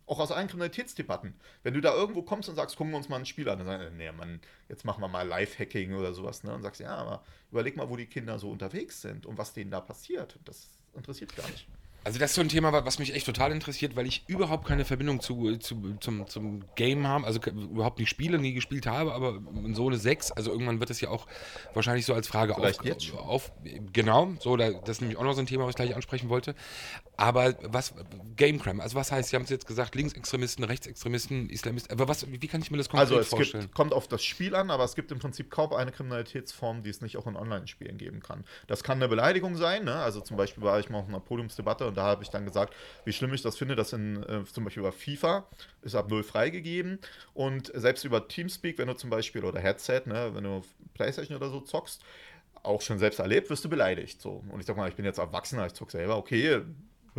[0.06, 1.36] Auch aus allen Kriminalitätsdebatten.
[1.62, 3.68] Wenn du da irgendwo kommst und sagst, gucken wir uns mal ein Spiel an, dann
[3.68, 6.54] sagen, nee, Mann, jetzt machen wir mal Live-Hacking oder sowas, ne?
[6.54, 9.70] Und sagst, ja, aber überleg mal, wo die Kinder so unterwegs sind und was denen
[9.70, 10.40] da passiert.
[10.46, 11.68] Das interessiert gar nicht.
[12.06, 14.66] Also das ist so ein Thema, wa- was mich echt total interessiert, weil ich überhaupt
[14.66, 19.14] keine Verbindung zu, zu, zum, zum Game habe, also überhaupt nicht spiele, nie gespielt habe,
[19.14, 19.40] aber
[19.74, 21.28] so eine 6, also irgendwann wird es ja auch
[21.74, 23.52] wahrscheinlich so als Frage Vielleicht auf, jetzt auf
[23.92, 26.30] genau, so, da, das ist nämlich auch noch so ein Thema, was ich gleich ansprechen
[26.30, 26.56] wollte.
[27.20, 27.94] Aber was,
[28.38, 32.26] Game Crime, also was heißt, Sie haben es jetzt gesagt, Linksextremisten, Rechtsextremisten, Islamisten, aber was,
[32.32, 33.64] wie kann ich mir das konkret Also es vorstellen?
[33.64, 36.90] gibt, kommt auf das Spiel an, aber es gibt im Prinzip kaum eine Kriminalitätsform, die
[36.90, 38.46] es nicht auch in Online-Spielen geben kann.
[38.68, 39.96] Das kann eine Beleidigung sein, ne?
[39.96, 42.74] also zum Beispiel war ich mal auf einer Podiumsdebatte und da habe ich dann gesagt,
[43.04, 45.46] wie schlimm ich das finde, dass in, äh, zum Beispiel über FIFA
[45.82, 47.00] ist ab null freigegeben
[47.34, 50.62] und selbst über Teamspeak, wenn du zum Beispiel, oder Headset, ne, wenn du
[50.94, 52.02] Playstation oder so zockst,
[52.64, 54.22] auch schon selbst erlebt, wirst du beleidigt.
[54.22, 54.44] So.
[54.50, 56.62] Und ich sag mal, ich bin jetzt Erwachsener, ich zock selber, okay,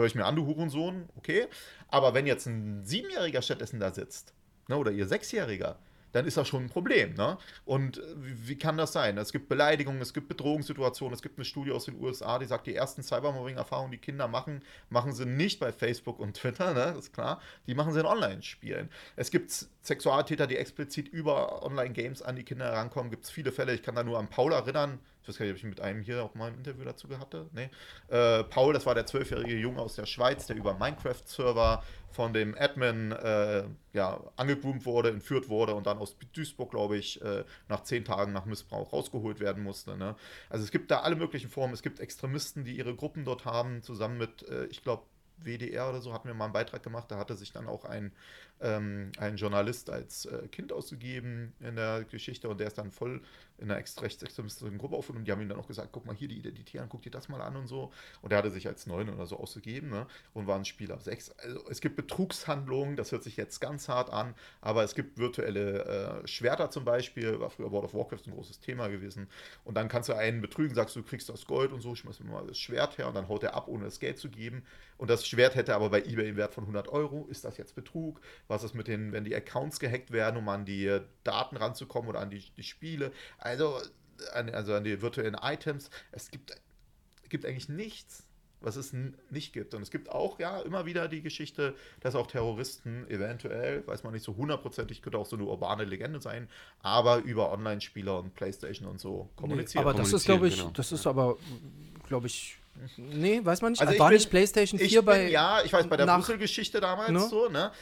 [0.00, 1.46] höre ich mir an, du Hurensohn, okay.
[1.88, 4.34] Aber wenn jetzt ein Siebenjähriger stattdessen da sitzt,
[4.68, 5.78] ne, oder ihr Sechsjähriger,
[6.12, 7.14] dann ist das schon ein Problem.
[7.14, 7.38] Ne?
[7.64, 9.18] Und äh, wie, kann das sein?
[9.18, 12.66] Es gibt Beleidigungen, es gibt Bedrohungssituationen, es gibt eine Studie aus den USA, die sagt,
[12.66, 16.92] die ersten Cybermobbing-Erfahrungen, die Kinder machen, machen sie nicht bei Facebook und Twitter, ne?
[16.94, 18.90] das ist klar, die machen sie in Online-Spielen.
[19.16, 19.50] Es gibt
[19.82, 23.94] Sexualtäter, die explizit über Online-Games an die Kinder herankommen, gibt es viele Fälle, ich kann
[23.94, 26.34] da nur an Paul erinnern, Ich weiß gar nicht, ob ich mit einem hier auch
[26.34, 27.46] mal ein Interview dazu hatte.
[27.52, 27.70] Nee.
[28.08, 32.56] Äh, Paul, das war der zwölfjährige Junge aus der Schweiz, der über Minecraft-Server von dem
[32.58, 37.84] Admin äh, ja, angegroomt wurde, entführt wurde und dann aus Duisburg, glaube ich, äh, nach
[37.84, 39.96] zehn Tagen nach Missbrauch rausgeholt werden musste.
[39.96, 40.16] Ne?
[40.48, 41.74] Also es gibt da alle möglichen Formen.
[41.74, 45.04] Es gibt Extremisten, die ihre Gruppen dort haben, zusammen mit, äh, ich glaube,
[45.44, 48.12] WDR oder so hatten wir mal einen Beitrag gemacht, da hatte sich dann auch ein,
[48.60, 53.20] ähm, ein Journalist als äh, Kind ausgegeben in der Geschichte und der ist dann voll
[53.60, 55.24] in einer ex rechtsextremistischen Gruppe aufgenommen.
[55.24, 57.40] Die haben ihm dann auch gesagt, guck mal hier die Identitären, guck dir das mal
[57.40, 57.92] an und so.
[58.22, 60.06] Und der hatte sich als neun oder so ausgegeben ne?
[60.32, 61.30] und war ein Spieler sechs.
[61.30, 66.22] Also es gibt Betrugshandlungen, das hört sich jetzt ganz hart an, aber es gibt virtuelle
[66.22, 69.28] äh, Schwerter zum Beispiel, war früher World of Warcraft ein großes Thema gewesen.
[69.64, 72.30] Und dann kannst du einen betrügen, sagst du, kriegst das Gold und so, schmeißt mir
[72.30, 74.64] mal das Schwert her und dann haut er ab, ohne das Geld zu geben.
[74.96, 77.26] Und das Schwert hätte aber bei eBay einen Wert von 100 Euro.
[77.30, 78.20] Ist das jetzt Betrug?
[78.50, 82.18] Was ist mit den, wenn die Accounts gehackt werden, um an die Daten ranzukommen oder
[82.18, 83.12] an die, die Spiele?
[83.38, 83.78] Also
[84.32, 85.88] an, also an die virtuellen Items.
[86.10, 86.60] Es gibt,
[87.28, 88.24] gibt eigentlich nichts,
[88.60, 88.92] was es
[89.30, 89.72] nicht gibt.
[89.74, 94.12] Und es gibt auch ja immer wieder die Geschichte, dass auch Terroristen eventuell, weiß man
[94.12, 96.48] nicht so hundertprozentig, könnte auch so eine urbane Legende sein,
[96.82, 99.84] aber über Online-Spieler und Playstation und so kommunizieren.
[99.84, 100.72] Nee, aber das ist, glaube ich, genau.
[100.74, 101.36] das ist aber,
[102.08, 102.56] glaube ich,
[102.96, 103.82] Nee, weiß man nicht.
[103.82, 105.28] Also war bin, nicht PlayStation 4 bei.
[105.28, 107.26] ja, ich weiß, bei der Brüssel-Geschichte damals no?
[107.26, 107.72] so, ne?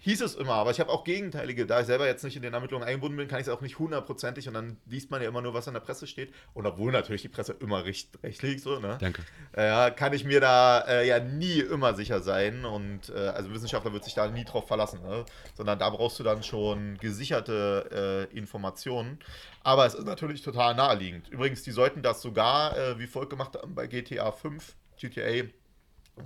[0.00, 2.54] Hieß es immer, aber ich habe auch gegenteilige, da ich selber jetzt nicht in den
[2.54, 5.42] Ermittlungen eingebunden bin, kann ich es auch nicht hundertprozentig und dann liest man ja immer
[5.42, 6.32] nur, was in der Presse steht.
[6.54, 8.98] Und obwohl natürlich die Presse immer recht, recht liegt, so, ne?
[9.00, 9.22] Danke.
[9.52, 13.92] Äh, kann ich mir da äh, ja nie immer sicher sein und äh, also Wissenschaftler
[13.92, 15.24] wird sich da nie drauf verlassen, ne?
[15.54, 19.18] sondern da brauchst du dann schon gesicherte äh, Informationen.
[19.62, 21.28] Aber es ist natürlich total naheliegend.
[21.28, 25.46] Übrigens, die sollten das sogar äh, wie folgt gemacht haben bei GTA 5, GTA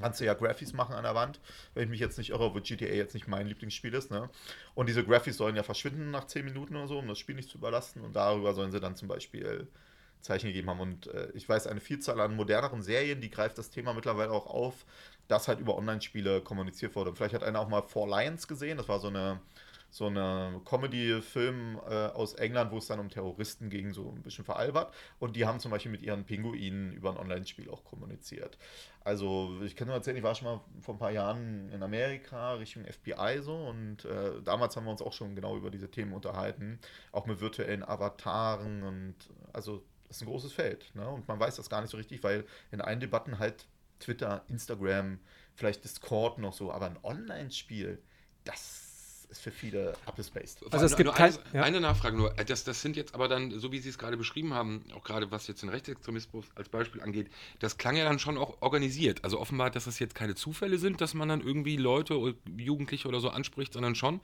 [0.01, 1.41] kannst du ja Graphics machen an der Wand,
[1.75, 4.11] wenn ich mich jetzt nicht irre, wo GTA jetzt nicht mein Lieblingsspiel ist.
[4.11, 4.29] Ne?
[4.75, 7.51] Und diese Graphics sollen ja verschwinden nach 10 Minuten oder so, um das Spiel nicht
[7.51, 8.03] zu überlasten.
[8.03, 9.67] Und darüber sollen sie dann zum Beispiel
[10.21, 10.81] Zeichen gegeben haben.
[10.81, 14.47] Und äh, ich weiß, eine Vielzahl an moderneren Serien, die greift das Thema mittlerweile auch
[14.47, 14.85] auf,
[15.29, 17.11] dass halt über Online-Spiele kommuniziert wurde.
[17.11, 19.41] Und vielleicht hat einer auch mal Four Lions gesehen, das war so eine
[19.91, 24.45] so eine Comedy-Film äh, aus England, wo es dann um Terroristen ging, so ein bisschen
[24.45, 24.95] veralbert.
[25.19, 28.57] Und die haben zum Beispiel mit ihren Pinguinen über ein Online-Spiel auch kommuniziert.
[29.03, 32.55] Also ich kann nur erzählen, ich war schon mal vor ein paar Jahren in Amerika
[32.55, 36.13] Richtung FBI so und äh, damals haben wir uns auch schon genau über diese Themen
[36.13, 36.79] unterhalten,
[37.11, 39.15] auch mit virtuellen Avataren und
[39.53, 40.95] also das ist ein großes Feld.
[40.95, 41.09] Ne?
[41.09, 43.67] Und man weiß das gar nicht so richtig, weil in allen Debatten halt
[44.01, 45.19] Twitter, Instagram,
[45.55, 48.03] vielleicht Discord noch so, aber ein Online-Spiel,
[48.45, 48.90] das
[49.31, 50.59] ist für viele abgespaced.
[50.71, 51.63] Also es gibt kein, eine, ja.
[51.63, 52.39] eine, Nachfrage nur.
[52.39, 55.05] Äh, das, das sind jetzt aber dann, so wie Sie es gerade beschrieben haben, auch
[55.05, 59.25] gerade was jetzt den Rechtsextremismus als Beispiel angeht, das klang ja dann schon auch organisiert.
[59.25, 63.21] Also offenbar, dass es jetzt keine Zufälle sind, dass man dann irgendwie Leute, Jugendliche oder
[63.21, 64.21] so anspricht, sondern schon,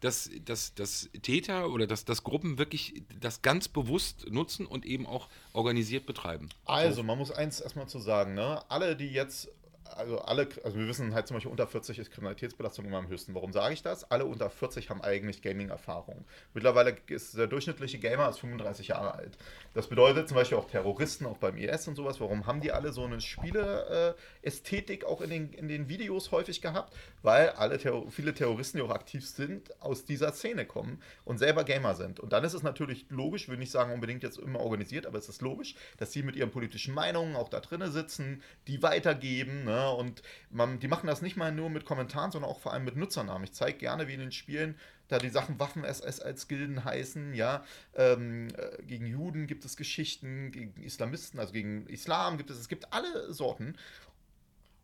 [0.00, 5.06] dass, dass, dass Täter oder dass, dass Gruppen wirklich das ganz bewusst nutzen und eben
[5.06, 6.48] auch organisiert betreiben.
[6.64, 8.62] Also, man muss eins erstmal zu sagen, ne?
[8.68, 9.48] Alle, die jetzt
[9.96, 13.34] also alle, also wir wissen halt zum Beispiel unter 40 ist Kriminalitätsbelastung immer am höchsten.
[13.34, 14.10] Warum sage ich das?
[14.10, 16.24] Alle unter 40 haben eigentlich Gaming-Erfahrung.
[16.54, 19.36] Mittlerweile ist der durchschnittliche Gamer ist 35 Jahre alt.
[19.74, 22.20] Das bedeutet zum Beispiel auch Terroristen, auch beim IS und sowas.
[22.20, 26.94] Warum haben die alle so eine Spiele-Ästhetik auch in den, in den Videos häufig gehabt?
[27.22, 31.64] Weil alle Terror viele Terroristen, die auch aktiv sind, aus dieser Szene kommen und selber
[31.64, 32.20] Gamer sind.
[32.20, 35.28] Und dann ist es natürlich logisch, würde nicht sagen unbedingt jetzt immer organisiert, aber es
[35.28, 39.77] ist logisch, dass sie mit ihren politischen Meinungen auch da drinnen sitzen, die weitergeben, ne?
[39.86, 42.96] Und man, die machen das nicht mal nur mit Kommentaren, sondern auch vor allem mit
[42.96, 43.44] Nutzernamen.
[43.44, 44.76] Ich zeige gerne, wie in den Spielen
[45.08, 47.64] da die Sachen Waffen-SS als Gilden heißen, ja.
[47.94, 52.68] Ähm, äh, gegen Juden gibt es Geschichten, gegen Islamisten, also gegen Islam gibt es, es
[52.68, 53.76] gibt alle Sorten.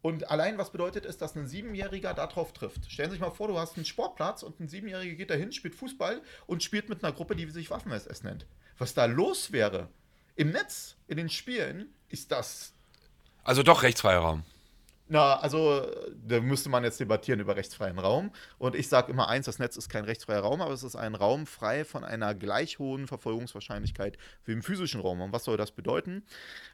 [0.00, 2.90] Und allein was bedeutet es, dass ein Siebenjähriger darauf trifft?
[2.90, 5.74] Stellen Sie sich mal vor, du hast einen Sportplatz und ein Siebenjähriger geht dahin, spielt
[5.74, 8.46] Fußball und spielt mit einer Gruppe, die sich Waffen-SS nennt.
[8.76, 9.88] Was da los wäre
[10.36, 12.72] im Netz, in den Spielen, ist das.
[13.44, 14.44] Also doch rechtsfreier Raum.
[15.06, 15.86] Na, also
[16.26, 18.30] da müsste man jetzt debattieren über rechtsfreien Raum.
[18.56, 21.14] Und ich sage immer eins, das Netz ist kein rechtsfreier Raum, aber es ist ein
[21.14, 25.20] Raum frei von einer gleich hohen Verfolgungswahrscheinlichkeit wie im physischen Raum.
[25.20, 26.24] Und was soll das bedeuten?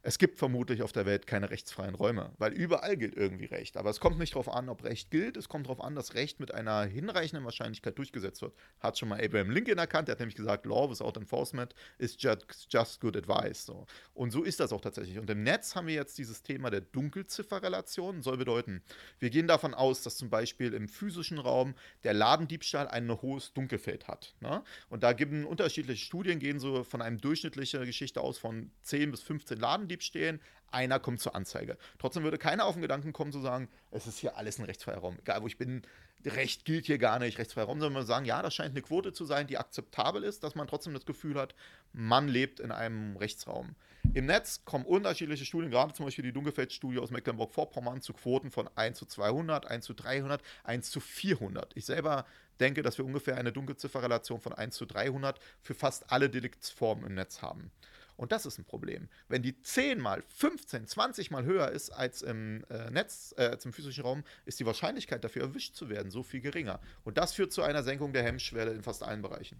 [0.04, 3.76] Es gibt vermutlich auf der Welt keine rechtsfreien Räume, weil überall gilt irgendwie Recht.
[3.76, 6.38] Aber es kommt nicht darauf an, ob Recht gilt, es kommt darauf an, dass Recht
[6.38, 8.54] mit einer hinreichenden Wahrscheinlichkeit durchgesetzt wird.
[8.78, 12.46] Hat schon mal Abraham Lincoln erkannt, der hat nämlich gesagt, Law without enforcement is just,
[12.70, 13.66] just good advice.
[13.66, 13.86] So.
[14.14, 15.18] Und so ist das auch tatsächlich.
[15.18, 18.82] Und im Netz haben wir jetzt dieses Thema der Dunkelzifferrelation soll bedeuten,
[19.18, 24.08] wir gehen davon aus, dass zum Beispiel im physischen Raum der Ladendiebstahl ein hohes Dunkelfeld
[24.08, 24.34] hat.
[24.40, 24.62] Ne?
[24.88, 29.10] Und da gibt es unterschiedliche Studien, gehen so von einer durchschnittlichen Geschichte aus von 10
[29.10, 30.40] bis 15 Ladendiebstählen.
[30.72, 31.76] einer kommt zur Anzeige.
[31.98, 34.98] Trotzdem würde keiner auf den Gedanken kommen zu sagen, es ist hier alles ein rechtsfreier
[34.98, 35.18] Raum.
[35.18, 35.82] Egal wo ich bin,
[36.26, 39.12] Recht gilt hier gar nicht, rechtsfreier Raum, sondern wir sagen, ja, das scheint eine Quote
[39.12, 41.54] zu sein, die akzeptabel ist, dass man trotzdem das Gefühl hat,
[41.92, 43.74] man lebt in einem Rechtsraum.
[44.14, 48.68] Im Netz kommen unterschiedliche Studien, gerade zum Beispiel die Dunkelfeld-Studie aus Mecklenburg-Vorpommern zu Quoten von
[48.74, 51.76] 1 zu 200, 1 zu 300, 1 zu 400.
[51.76, 52.26] Ich selber
[52.58, 57.14] denke, dass wir ungefähr eine Dunkelzifferrelation von 1 zu 300 für fast alle Deliktsformen im
[57.14, 57.70] Netz haben.
[58.16, 59.08] Und das ist ein Problem.
[59.28, 63.64] Wenn die 10 mal, 15, 20 mal höher ist als im äh, Netz, äh, als
[63.64, 66.80] im physischen Raum, ist die Wahrscheinlichkeit dafür erwischt zu werden so viel geringer.
[67.02, 69.58] Und das führt zu einer Senkung der Hemmschwelle in fast allen Bereichen.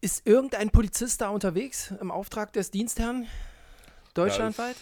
[0.00, 3.26] Ist irgendein Polizist da unterwegs im Auftrag des Dienstherrn?
[4.14, 4.76] Deutschlandweit?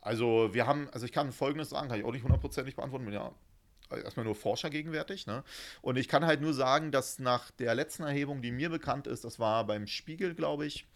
[0.00, 3.14] Also wir haben, also ich kann Folgendes sagen, kann ich auch nicht hundertprozentig beantworten, bin
[3.14, 3.32] ja
[3.90, 5.26] erstmal nur Forscher gegenwärtig.
[5.28, 5.44] Ne?
[5.82, 9.24] Und ich kann halt nur sagen, dass nach der letzten Erhebung, die mir bekannt ist,
[9.24, 10.86] das war beim Spiegel, glaube ich,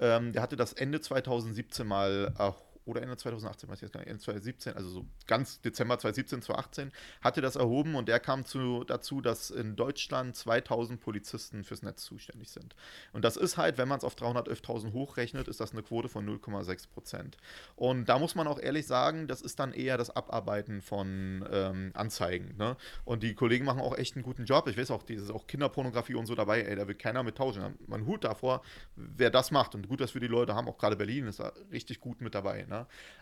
[0.00, 4.00] ähm, der hatte das Ende 2017 mal erhoben oder Ende 2018, weiß ich jetzt gar
[4.00, 8.44] nicht, Ende 2017, also so ganz Dezember 2017, 2018, hatte das erhoben und der kam
[8.44, 12.74] zu, dazu, dass in Deutschland 2000 Polizisten fürs Netz zuständig sind.
[13.12, 16.26] Und das ist halt, wenn man es auf 311.000 hochrechnet, ist das eine Quote von
[16.26, 17.36] 0,6 Prozent.
[17.76, 21.90] Und da muss man auch ehrlich sagen, das ist dann eher das Abarbeiten von ähm,
[21.94, 22.56] Anzeigen.
[22.56, 22.76] Ne?
[23.04, 24.68] Und die Kollegen machen auch echt einen guten Job.
[24.68, 27.62] Ich weiß auch, dieses auch Kinderpornografie und so dabei, ey, da will keiner mit tauschen.
[27.86, 28.62] Man Hut davor,
[28.96, 29.74] wer das macht.
[29.74, 32.34] Und gut, dass wir die Leute haben, auch gerade Berlin ist da richtig gut mit
[32.34, 32.64] dabei.
[32.68, 32.71] Ne?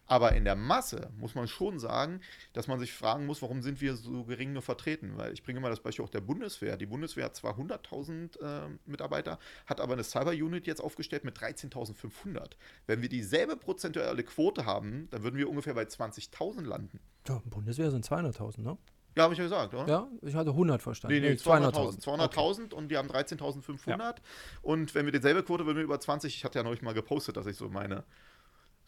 [0.06, 2.20] Aber in der Masse muss man schon sagen,
[2.52, 5.12] dass man sich fragen muss, warum sind wir so gering nur vertreten?
[5.16, 6.76] Weil ich bringe mal das Beispiel auch der Bundeswehr.
[6.76, 12.50] Die Bundeswehr hat zwar 100.000 äh, Mitarbeiter, hat aber eine Cyber-Unit jetzt aufgestellt mit 13.500.
[12.88, 16.98] Wenn wir dieselbe prozentuelle Quote haben, dann würden wir ungefähr bei 20.000 landen.
[17.28, 18.76] Ja, Bundeswehr sind 200.000, ne?
[19.16, 19.86] Ja, habe ich ja gesagt, oder?
[19.88, 21.20] Ja, ich hatte 100 verstanden.
[21.20, 22.00] Nee, nee, 200.000.
[22.00, 23.98] 200.000 200 und die haben 13.500.
[23.98, 24.14] Ja.
[24.62, 27.36] Und wenn wir dieselbe Quote würden wir über 20, ich hatte ja neulich mal gepostet,
[27.36, 28.04] dass ich so meine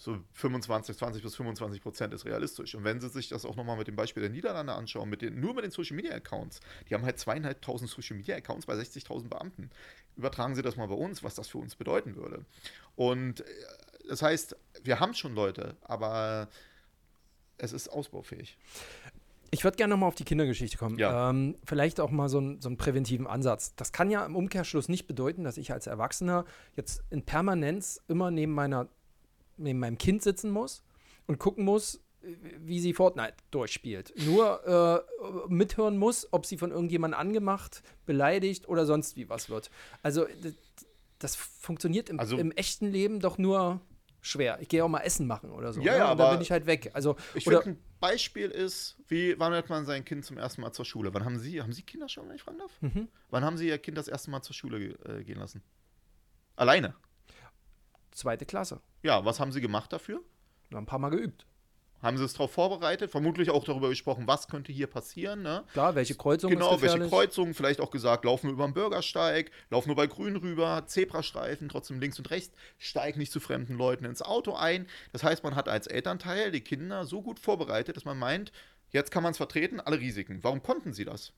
[0.03, 2.75] so 25, 20 bis 25 Prozent ist realistisch.
[2.75, 5.39] Und wenn Sie sich das auch nochmal mit dem Beispiel der Niederlande anschauen, mit den,
[5.39, 9.29] nur mit den Social Media Accounts, die haben halt zweieinhalbtausend Social Media Accounts bei 60.000
[9.29, 9.71] Beamten.
[10.17, 12.45] Übertragen Sie das mal bei uns, was das für uns bedeuten würde.
[12.97, 13.45] Und äh,
[14.09, 16.49] das heißt, wir haben schon Leute, aber
[17.59, 18.59] es ist ausbaufähig.
[19.53, 20.99] Ich würde gerne nochmal auf die Kindergeschichte kommen.
[20.99, 21.31] Ja.
[21.31, 23.77] Ähm, vielleicht auch mal so, ein, so einen präventiven Ansatz.
[23.77, 28.33] Das kann ja im Umkehrschluss nicht bedeuten, dass ich als Erwachsener jetzt in Permanenz immer
[28.33, 28.89] neben meiner
[29.63, 30.83] neben meinem Kind sitzen muss
[31.27, 34.15] und gucken muss, wie sie Fortnite durchspielt.
[34.25, 39.71] Nur äh, mithören muss, ob sie von irgendjemandem angemacht, beleidigt oder sonst wie was wird.
[40.03, 40.27] Also
[41.19, 43.81] das funktioniert im, also, im echten Leben doch nur
[44.21, 44.59] schwer.
[44.61, 45.81] Ich gehe auch mal Essen machen oder so.
[45.81, 45.99] Ja, ne?
[45.99, 46.91] ja, aber da bin ich halt weg.
[46.95, 50.73] Also, ich finde, ein Beispiel ist, wie wann hat man sein Kind zum ersten Mal
[50.73, 51.13] zur Schule?
[51.15, 52.73] Wann haben Sie, haben Sie Kinder schon, wenn ich fragen darf?
[52.81, 53.09] Mhm.
[53.31, 55.63] Wann haben Sie Ihr Kind das erste Mal zur Schule äh, gehen lassen?
[56.57, 56.95] Alleine?
[58.13, 58.81] Zweite Klasse.
[59.03, 60.21] Ja, was haben Sie gemacht dafür?
[60.73, 61.45] Ein paar Mal geübt.
[62.03, 63.13] Haben Sie es darauf vorbereitet?
[63.13, 65.43] Vermutlich auch darüber gesprochen, was könnte hier passieren.
[65.43, 65.63] Ne?
[65.73, 67.55] Klar, welche Kreuzungen Genau, welche Kreuzungen.
[67.55, 72.01] Vielleicht auch gesagt, laufen wir über den Bürgersteig, laufen nur bei Grün rüber, Zebrastreifen, trotzdem
[72.01, 72.57] links und rechts.
[72.79, 74.89] Steig nicht zu fremden Leuten ins Auto ein.
[75.13, 78.51] Das heißt, man hat als Elternteil die Kinder so gut vorbereitet, dass man meint,
[78.91, 80.43] jetzt kann man es vertreten, alle Risiken.
[80.43, 81.33] Warum konnten Sie das?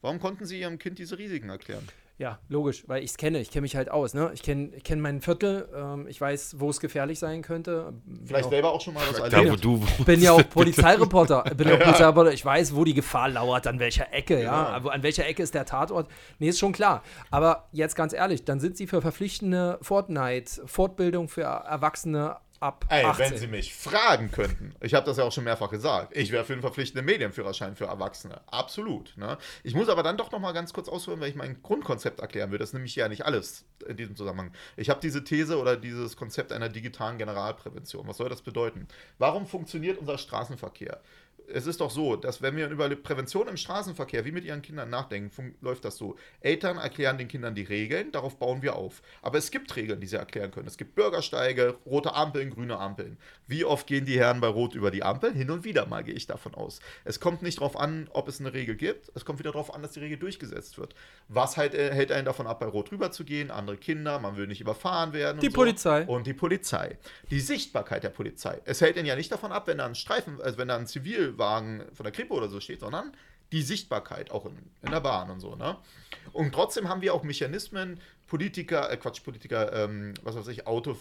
[0.00, 1.86] Warum konnten Sie Ihrem Kind diese Risiken erklären?
[2.18, 3.40] Ja, logisch, weil ich es kenne.
[3.40, 4.14] Ich kenne mich halt aus.
[4.14, 4.30] Ne?
[4.32, 5.68] Ich kenne ich kenn mein Viertel.
[5.76, 7.92] Ähm, ich weiß, wo es gefährlich sein könnte.
[8.24, 9.48] Vielleicht auch, selber auch schon mal was erlebt.
[9.48, 11.42] Da, wo du bin ja auch Polizeireporter.
[11.56, 11.74] bin ja.
[11.74, 12.32] auch Polizeireporter.
[12.32, 14.42] Ich weiß, wo die Gefahr lauert, an welcher Ecke.
[14.42, 14.78] Ja?
[14.78, 14.90] ja.
[14.90, 16.08] An welcher Ecke ist der Tatort?
[16.38, 17.02] Nee, ist schon klar.
[17.30, 23.04] Aber jetzt ganz ehrlich, dann sind sie für verpflichtende Fortnite, Fortbildung für Erwachsene ab Ey,
[23.04, 23.24] 18.
[23.24, 26.44] wenn Sie mich fragen könnten, ich habe das ja auch schon mehrfach gesagt, ich wäre
[26.44, 28.40] für einen verpflichtenden Medienführerschein für Erwachsene.
[28.46, 29.16] Absolut.
[29.16, 29.38] Ne?
[29.62, 32.50] Ich muss aber dann doch noch mal ganz kurz ausholen, weil ich mein Grundkonzept erklären
[32.50, 32.58] will.
[32.58, 34.52] Das ist nämlich ja nicht alles in diesem Zusammenhang.
[34.76, 38.06] Ich habe diese These oder dieses Konzept einer digitalen Generalprävention.
[38.06, 38.88] Was soll das bedeuten?
[39.18, 41.00] Warum funktioniert unser Straßenverkehr?
[41.52, 44.90] Es ist doch so, dass wenn wir über Prävention im Straßenverkehr wie mit ihren Kindern
[44.90, 46.16] nachdenken, läuft das so.
[46.40, 49.02] Eltern erklären den Kindern die Regeln, darauf bauen wir auf.
[49.22, 50.66] Aber es gibt Regeln, die sie erklären können.
[50.66, 53.18] Es gibt Bürgersteige, rote Ampeln, grüne Ampeln.
[53.46, 55.32] Wie oft gehen die Herren bei Rot über die Ampel?
[55.32, 56.80] Hin und wieder mal gehe ich davon aus.
[57.04, 59.10] Es kommt nicht darauf an, ob es eine Regel gibt.
[59.14, 60.94] Es kommt wieder darauf an, dass die Regel durchgesetzt wird.
[61.28, 63.50] Was halt, äh, hält einen davon ab, bei Rot rüber zu gehen?
[63.50, 65.40] Andere Kinder, man will nicht überfahren werden.
[65.40, 66.04] Die Polizei.
[66.04, 66.12] So.
[66.12, 66.98] Und die Polizei.
[67.30, 68.60] Die Sichtbarkeit der Polizei.
[68.64, 70.86] Es hält ihn ja nicht davon ab, wenn da ein Streifen, also wenn da ein
[70.86, 73.12] Zivil Wagen von der Krippe oder so steht, sondern
[73.52, 75.54] die Sichtbarkeit auch in, in der Bahn und so.
[75.54, 75.76] Ne?
[76.32, 80.96] Und trotzdem haben wir auch Mechanismen, Politiker, äh Quatsch, Politiker, ähm, was weiß ich, Auto,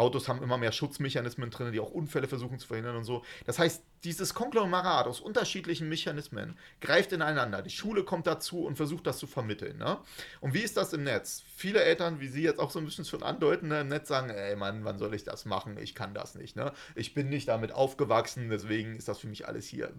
[0.00, 3.22] Autos haben immer mehr Schutzmechanismen drin, die auch Unfälle versuchen zu verhindern und so.
[3.44, 7.60] Das heißt, dieses Konglomerat aus unterschiedlichen Mechanismen greift ineinander.
[7.60, 9.76] Die Schule kommt dazu und versucht das zu vermitteln.
[9.76, 9.98] Ne?
[10.40, 11.42] Und wie ist das im Netz?
[11.54, 14.30] Viele Eltern, wie Sie jetzt auch so ein bisschen schon andeuten, ne, im Netz sagen,
[14.30, 15.76] ey Mann, wann soll ich das machen?
[15.76, 16.56] Ich kann das nicht.
[16.56, 16.72] Ne?
[16.94, 19.92] Ich bin nicht damit aufgewachsen, deswegen ist das für mich alles hier.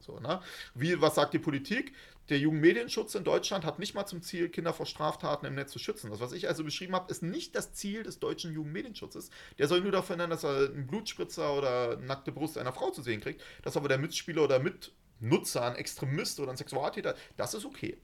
[0.00, 0.40] So, ne?
[0.74, 1.94] Wie, was sagt die Politik?
[2.30, 5.80] Der Jugendmedienschutz in Deutschland hat nicht mal zum Ziel, Kinder vor Straftaten im Netz zu
[5.80, 6.10] schützen.
[6.10, 9.29] Das, was ich also beschrieben habe, ist nicht das Ziel des deutschen Jugendmedienschutzes.
[9.58, 13.02] Der soll nur dafür ändern, dass er einen Blutspritzer oder nackte Brust einer Frau zu
[13.02, 13.42] sehen kriegt.
[13.62, 17.98] Dass aber der Mitspieler oder Mitnutzer, ein Extremist oder ein Sexualtäter, das ist okay.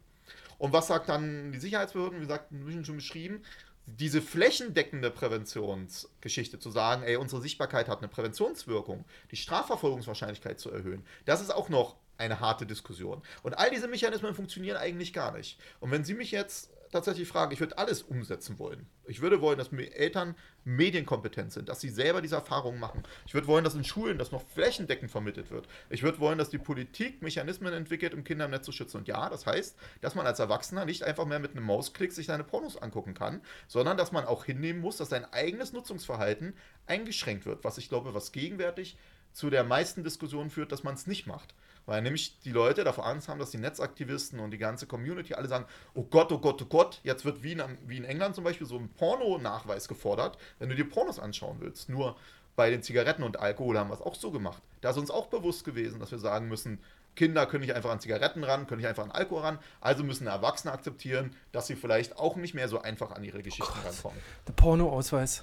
[0.59, 2.19] Und was sagt dann die Sicherheitsbehörden?
[2.19, 3.43] Wie gesagt, ein schon beschrieben,
[3.87, 11.05] diese flächendeckende Präventionsgeschichte zu sagen, ey, unsere Sichtbarkeit hat eine Präventionswirkung, die Strafverfolgungswahrscheinlichkeit zu erhöhen,
[11.25, 13.23] das ist auch noch eine harte Diskussion.
[13.43, 15.61] Und all diese Mechanismen funktionieren eigentlich gar nicht.
[15.81, 18.87] Und wenn Sie mich jetzt tatsächlich fragen, ich würde alles umsetzen wollen.
[19.07, 23.03] Ich würde wollen, dass Eltern medienkompetent sind, dass sie selber diese Erfahrungen machen.
[23.27, 25.69] Ich würde wollen, dass in Schulen das noch flächendeckend vermittelt wird.
[25.91, 28.99] Ich würde wollen, dass die Politik Mechanismen entwickelt, um Kinder im Netz zu schützen.
[28.99, 32.27] Und ja, das heißt, dass man als Erwachsener nicht einfach mehr mit einem Mausklick sich
[32.27, 36.55] seine Pornos angucken kann, sondern dass man auch hinnehmen muss, dass sein eigenes Nutzungsverhalten
[36.87, 37.65] eingeschränkt wird.
[37.65, 38.97] Was ich glaube, was gegenwärtig
[39.33, 41.55] zu der meisten Diskussion führt, dass man es nicht macht.
[41.87, 45.47] Weil nämlich die Leute davor Angst haben, dass die Netzaktivisten und die ganze Community alle
[45.47, 48.43] sagen, oh Gott, oh Gott, oh Gott, jetzt wird wie in, wie in England zum
[48.43, 51.89] Beispiel so ein Porno-Nachweis gefordert, wenn du dir Pornos anschauen willst.
[51.89, 52.17] Nur
[52.57, 54.63] bei den Zigaretten und Alkohol haben wir es auch so gemacht.
[54.81, 56.81] Da ist uns auch bewusst gewesen, dass wir sagen müssen,
[57.15, 60.27] Kinder können nicht einfach an Zigaretten ran, können nicht einfach an Alkohol ran, also müssen
[60.27, 64.19] Erwachsene akzeptieren, dass sie vielleicht auch nicht mehr so einfach an ihre Geschichten oh rankommen.
[64.47, 65.43] Der Pornoausweis.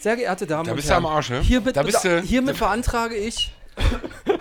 [0.00, 1.40] Sehr geehrte Damen da und bist Herren, du am Arsch, ne?
[1.40, 3.52] hiermit, da bist du, hiermit beantrage ich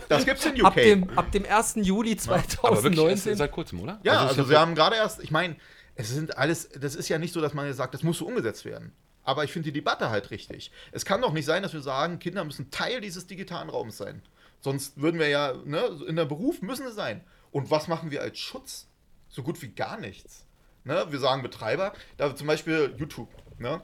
[0.09, 0.65] das gibt's in UK.
[0.65, 1.75] Ab dem, ab dem 1.
[1.77, 2.59] Juli 2019.
[2.63, 3.99] Aber wirklich seit kurzem, oder?
[4.03, 5.55] Ja, also, also wir haben gerade erst, ich meine,
[5.95, 8.25] es sind alles, das ist ja nicht so, dass man jetzt sagt, das muss so
[8.25, 8.93] umgesetzt werden.
[9.23, 10.71] Aber ich finde die Debatte halt richtig.
[10.91, 14.21] Es kann doch nicht sein, dass wir sagen, Kinder müssen Teil dieses digitalen Raums sein.
[14.61, 17.23] Sonst würden wir ja, ne, in der Beruf müssen es sein.
[17.51, 18.87] Und was machen wir als Schutz?
[19.29, 20.45] So gut wie gar nichts.
[20.83, 21.05] Ne?
[21.09, 23.29] Wir sagen Betreiber, da zum Beispiel YouTube.
[23.59, 23.81] Ne?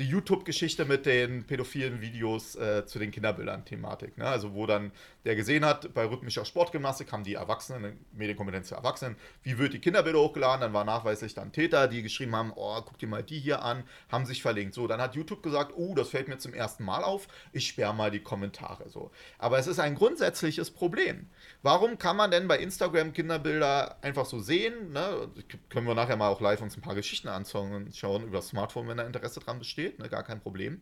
[0.00, 4.18] Die YouTube-Geschichte mit den pädophilen Videos äh, zu den Kinderbildern-Thematik.
[4.18, 4.26] Ne?
[4.26, 4.92] Also, wo dann
[5.24, 9.78] der gesehen hat, bei rhythmischer Sportgymnastik haben die Erwachsenen, Medienkompetenz für Erwachsenen, wie wird die
[9.78, 10.62] Kinderbilder hochgeladen?
[10.62, 13.84] Dann war nachweislich dann Täter, die geschrieben haben: Oh, guck dir mal die hier an,
[14.10, 14.74] haben sich verlinkt.
[14.74, 17.94] So, dann hat YouTube gesagt: Oh, das fällt mir zum ersten Mal auf, ich sperre
[17.94, 18.88] mal die Kommentare.
[18.88, 19.10] So.
[19.38, 21.28] Aber es ist ein grundsätzliches Problem.
[21.62, 24.92] Warum kann man denn bei Instagram Kinderbilder einfach so sehen?
[24.92, 25.28] Ne?
[25.68, 28.96] Können wir nachher mal auch live uns ein paar Geschichten anschauen über das Smartphone, wenn
[28.96, 30.08] da Interesse dran besteht, ne?
[30.08, 30.80] gar kein Problem.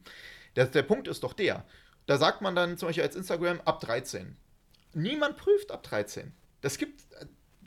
[0.56, 1.64] Der, der Punkt ist doch der.
[2.08, 4.36] Da sagt man dann zum Beispiel als Instagram ab 13.
[4.94, 6.32] Niemand prüft ab 13.
[6.60, 7.02] Das gibt,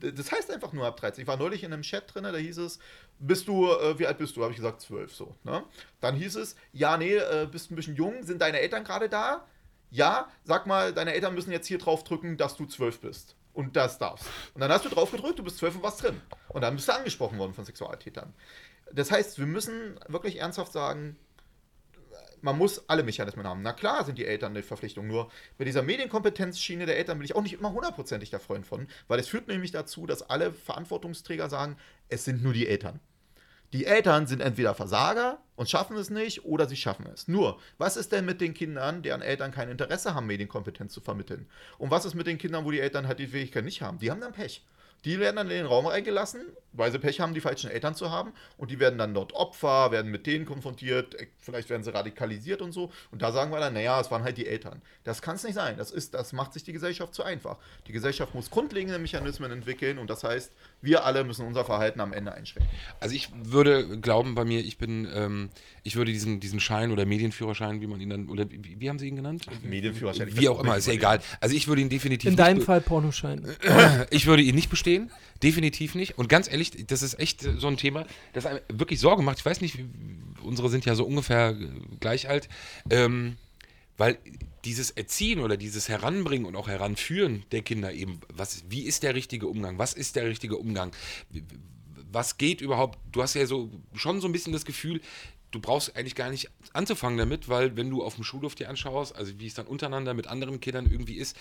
[0.02, 1.22] äh, das heißt einfach nur ab 13.
[1.22, 2.80] Ich war neulich in einem Chat drin, da hieß es,
[3.20, 4.42] bist du, äh, wie alt bist du?
[4.42, 5.36] Habe ich gesagt, 12 so.
[5.44, 5.64] Ne?
[6.02, 9.48] Dann hieß es, ja, nee, äh, bist ein bisschen jung, sind deine Eltern gerade da?
[9.92, 13.36] ja, sag mal, deine Eltern müssen jetzt hier drauf drücken, dass du zwölf bist.
[13.54, 14.26] Und das darfst.
[14.54, 16.22] Und dann hast du drauf gedrückt, du bist zwölf und was drin.
[16.48, 18.34] Und dann bist du angesprochen worden von Sexualtätern.
[18.94, 21.18] Das heißt, wir müssen wirklich ernsthaft sagen,
[22.42, 23.62] man muss alle Mechanismen haben.
[23.62, 27.36] Na klar sind die Eltern eine Verpflichtung, nur bei dieser Medienkompetenzschiene der Eltern bin ich
[27.36, 31.50] auch nicht immer hundertprozentig der Freund von, weil es führt nämlich dazu, dass alle Verantwortungsträger
[31.50, 31.78] sagen,
[32.10, 33.00] es sind nur die Eltern.
[33.74, 37.30] Die Eltern sind entweder Versager und schaffen es nicht oder sie schaffen es.
[37.30, 41.48] Nur, was ist denn mit den Kindern, deren Eltern kein Interesse haben, Medienkompetenz zu vermitteln?
[41.78, 44.00] Und was ist mit den Kindern, wo die Eltern halt die Fähigkeit nicht haben?
[44.00, 44.66] Die haben dann Pech.
[45.06, 46.42] Die werden dann in den Raum reingelassen,
[46.74, 48.34] weil sie Pech haben, die falschen Eltern zu haben.
[48.58, 52.72] Und die werden dann dort Opfer, werden mit denen konfrontiert, vielleicht werden sie radikalisiert und
[52.72, 52.92] so.
[53.12, 54.82] Und da sagen wir dann, naja, es waren halt die Eltern.
[55.04, 55.78] Das kann es nicht sein.
[55.78, 57.58] Das, ist, das macht sich die Gesellschaft zu einfach.
[57.88, 62.14] Die Gesellschaft muss grundlegende Mechanismen entwickeln und das heißt, wir alle müssen unser Verhalten am
[62.14, 62.72] Ende einschränken.
[63.00, 65.50] Also ich würde glauben bei mir, ich bin, ähm,
[65.84, 69.00] ich würde diesen, diesen Schein oder Medienführerschein, wie man ihn dann, oder wie, wie haben
[69.00, 69.46] Sie ihn genannt?
[69.64, 70.36] Medienführerschein.
[70.36, 71.22] Wie auch immer, ist ja egal.
[71.40, 72.30] Also ich würde ihn definitiv.
[72.30, 73.46] In deinem Fall Pornoschein.
[74.10, 75.12] ich würde ihn nicht bestehen.
[75.44, 76.18] Definitiv nicht.
[76.18, 79.40] Und ganz ehrlich, das ist echt so ein Thema, das einem wirklich Sorge macht.
[79.40, 79.80] Ich weiß nicht,
[80.44, 81.56] unsere sind ja so ungefähr
[82.00, 82.48] gleich alt.
[82.90, 83.38] Ähm,
[84.02, 84.18] weil
[84.66, 89.14] dieses Erziehen oder dieses Heranbringen und auch Heranführen der Kinder eben, was, wie ist der
[89.14, 89.78] richtige Umgang?
[89.78, 90.92] Was ist der richtige Umgang?
[92.12, 92.98] Was geht überhaupt?
[93.12, 95.02] Du hast ja so schon so ein bisschen das Gefühl,
[95.52, 99.16] du brauchst eigentlich gar nicht anzufangen damit, weil wenn du auf dem Schulhof dir anschaust,
[99.16, 101.38] also wie es dann untereinander mit anderen Kindern irgendwie ist,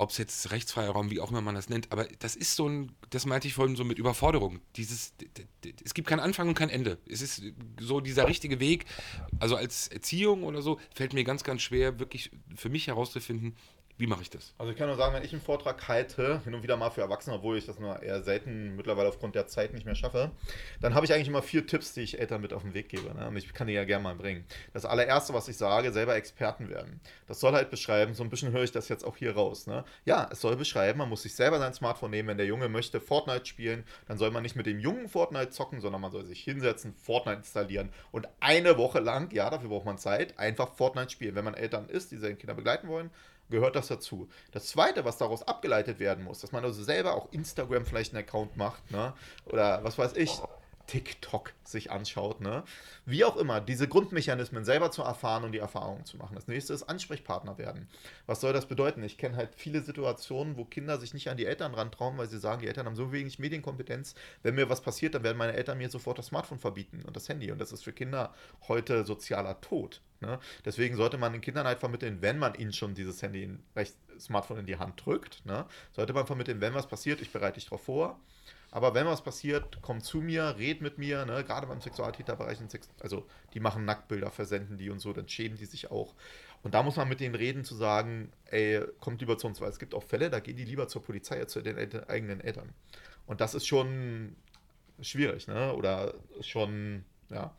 [0.00, 2.68] ob es jetzt rechtsfreier Raum, wie auch immer man das nennt, aber das ist so
[2.68, 4.60] ein, das meinte ich vorhin so mit Überforderung.
[4.76, 5.12] Dieses,
[5.84, 6.98] es gibt keinen Anfang und kein Ende.
[7.08, 7.42] Es ist
[7.78, 8.86] so dieser richtige Weg.
[9.38, 13.54] Also als Erziehung oder so fällt mir ganz, ganz schwer, wirklich für mich herauszufinden,
[14.00, 14.54] Wie mache ich das?
[14.56, 17.02] Also ich kann nur sagen, wenn ich einen Vortrag halte, hin und wieder mal für
[17.02, 20.30] Erwachsene, obwohl ich das nur eher selten mittlerweile aufgrund der Zeit nicht mehr schaffe,
[20.80, 23.14] dann habe ich eigentlich immer vier Tipps, die ich Eltern mit auf den Weg gebe.
[23.14, 23.28] Ne?
[23.28, 24.46] Und ich kann die ja gerne mal bringen.
[24.72, 26.98] Das allererste, was ich sage, selber Experten werden.
[27.28, 29.66] Das soll halt beschreiben, so ein bisschen höre ich das jetzt auch hier raus.
[29.66, 29.84] Ne?
[30.06, 32.30] Ja, es soll beschreiben, man muss sich selber sein Smartphone nehmen.
[32.30, 35.82] Wenn der Junge möchte Fortnite spielen, dann soll man nicht mit dem jungen Fortnite zocken,
[35.82, 39.98] sondern man soll sich hinsetzen, Fortnite installieren und eine Woche lang, ja, dafür braucht man
[39.98, 41.34] Zeit, einfach Fortnite spielen.
[41.34, 43.10] Wenn man Eltern ist, die seine Kinder begleiten wollen,
[43.50, 44.28] gehört das dazu.
[44.52, 48.24] Das zweite, was daraus abgeleitet werden muss, dass man also selber auch Instagram vielleicht einen
[48.24, 49.12] Account macht, ne?
[49.46, 50.40] Oder was weiß ich,
[50.90, 52.64] TikTok sich anschaut, ne?
[53.06, 56.34] Wie auch immer, diese Grundmechanismen selber zu erfahren und die Erfahrungen zu machen.
[56.34, 57.88] Das nächste ist Ansprechpartner werden.
[58.26, 59.04] Was soll das bedeuten?
[59.04, 62.40] Ich kenne halt viele Situationen, wo Kinder sich nicht an die Eltern rantrauen, weil sie
[62.40, 64.16] sagen, die Eltern haben so wenig Medienkompetenz.
[64.42, 67.28] Wenn mir was passiert, dann werden meine Eltern mir sofort das Smartphone verbieten und das
[67.28, 67.52] Handy.
[67.52, 68.34] Und das ist für Kinder
[68.66, 70.00] heute sozialer Tod.
[70.18, 70.40] Ne?
[70.64, 73.48] Deswegen sollte man den Kindern halt vermitteln, wenn man ihnen schon dieses Handy,
[74.18, 75.66] Smartphone in die Hand drückt, ne?
[75.92, 78.18] sollte man vermitteln, wenn was passiert, ich bereite dich darauf vor.
[78.70, 81.42] Aber wenn was passiert, komm zu mir, red mit mir, ne?
[81.44, 82.58] gerade beim Sexualtäterbereich,
[83.00, 86.14] also die machen Nacktbilder, versenden die und so, dann schämen die sich auch.
[86.62, 89.70] Und da muss man mit denen reden, zu sagen, ey, kommt lieber zu uns, weil
[89.70, 92.70] es gibt auch Fälle, da gehen die lieber zur Polizei zu den El eigenen Eltern.
[93.26, 94.36] Und das ist schon
[95.00, 95.74] schwierig, ne?
[95.74, 97.54] Oder schon, ja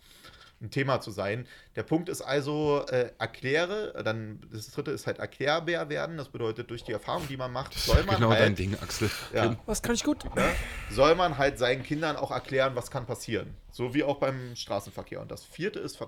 [0.62, 1.48] ein Thema zu sein.
[1.76, 6.18] Der Punkt ist also, äh, erkläre, dann das dritte ist halt erklärbar werden.
[6.18, 9.10] Das bedeutet, durch die Erfahrung, die man macht, soll man genau halt, dein Ding, Axel.
[9.34, 10.24] Ja, Was kann ich gut?
[10.36, 10.54] ne,
[10.90, 13.56] soll man halt seinen Kindern auch erklären, was kann passieren.
[13.72, 15.22] So wie auch beim Straßenverkehr.
[15.22, 16.00] Und das vierte ist,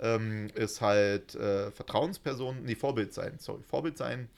[0.00, 4.28] ähm, ist halt äh, Vertrauenspersonen, nee, Vorbild sein, sorry, Vorbild sein.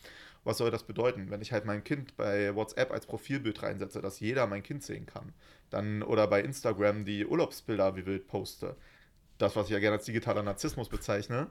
[0.44, 1.28] Was soll das bedeuten?
[1.30, 5.04] Wenn ich halt mein Kind bei WhatsApp als Profilbild reinsetze, dass jeder mein Kind sehen
[5.04, 5.32] kann,
[5.70, 8.76] dann oder bei Instagram die Urlaubsbilder wie wild poste,
[9.39, 11.49] das, was ich ja gerne als digitaler Narzissmus bezeichne,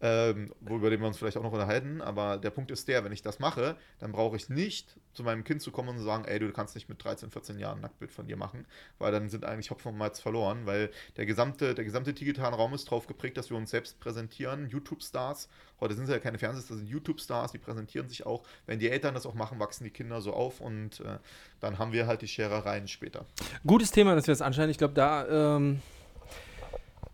[0.00, 2.00] ähm, worüber wir uns vielleicht auch noch unterhalten.
[2.00, 5.44] Aber der Punkt ist der, wenn ich das mache, dann brauche ich nicht zu meinem
[5.44, 7.82] Kind zu kommen und zu sagen, ey, du kannst nicht mit 13, 14 Jahren ein
[7.82, 8.66] Nacktbild von dir machen,
[8.98, 12.74] weil dann sind eigentlich Hopfen und Malz verloren, weil der gesamte, der gesamte digitale Raum
[12.74, 14.68] ist darauf geprägt, dass wir uns selbst präsentieren.
[14.68, 15.48] YouTube-Stars,
[15.80, 18.44] heute sind sie ja keine Fernsehstars, sind YouTube-Stars, die präsentieren sich auch.
[18.66, 21.18] Wenn die Eltern das auch machen, wachsen die Kinder so auf und äh,
[21.60, 23.26] dann haben wir halt die Scherereien später.
[23.66, 24.70] Gutes Thema, das wir jetzt anschauen.
[24.70, 25.56] Ich glaube, da.
[25.56, 25.80] Ähm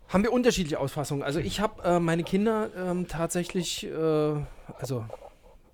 [0.09, 1.23] haben wir unterschiedliche Ausfassungen.
[1.23, 4.35] Also ich habe äh, meine Kinder ähm, tatsächlich, äh,
[4.79, 5.05] also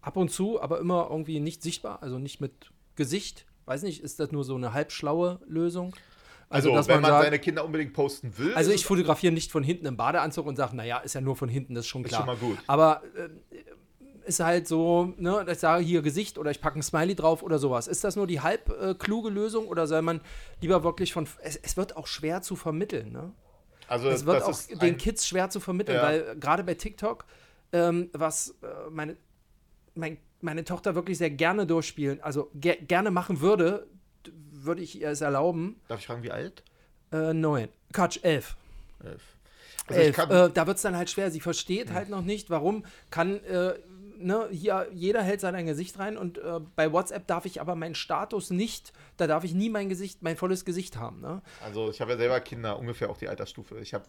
[0.00, 3.46] ab und zu, aber immer irgendwie nicht sichtbar, also nicht mit Gesicht.
[3.66, 5.94] Weiß nicht, ist das nur so eine halbschlaue Lösung?
[6.48, 8.52] Also, also wenn man, man sagt, seine Kinder unbedingt posten will.
[8.54, 11.48] Also ich fotografiere nicht von hinten im Badeanzug und sage, naja, ist ja nur von
[11.48, 12.20] hinten, das ist schon klar.
[12.20, 12.58] Ist schon mal gut.
[12.66, 13.28] Aber äh,
[14.26, 17.58] ist halt so, ne, ich sage hier Gesicht oder ich packe ein Smiley drauf oder
[17.58, 17.88] sowas.
[17.88, 20.20] Ist das nur die halb äh, kluge Lösung oder soll man
[20.60, 21.26] lieber wirklich von.
[21.42, 23.32] Es, es wird auch schwer zu vermitteln, ne?
[23.92, 26.02] Also es wird auch den Kids schwer zu vermitteln, ja.
[26.02, 27.26] weil gerade bei TikTok,
[27.72, 29.18] ähm, was äh, meine,
[29.94, 33.86] mein, meine Tochter wirklich sehr gerne durchspielen, also ge gerne machen würde,
[34.50, 35.78] würde ich ihr es erlauben.
[35.88, 36.62] Darf ich fragen, wie alt?
[37.12, 37.68] Äh, neun.
[37.92, 38.56] Quatsch, elf.
[39.04, 39.22] Elf.
[39.86, 40.18] Also elf.
[40.18, 41.30] Äh, da wird es dann halt schwer.
[41.30, 41.94] Sie versteht hm.
[41.94, 43.74] halt noch nicht, warum kann äh,
[44.22, 47.94] ne, hier jeder hält sein Gesicht rein und äh, bei WhatsApp darf ich aber meinen
[47.94, 51.20] Status nicht, da darf ich nie mein Gesicht, mein volles Gesicht haben.
[51.20, 51.42] Ne?
[51.62, 53.78] Also ich habe ja selber Kinder, ungefähr auch die Altersstufe.
[53.80, 54.04] Ich habe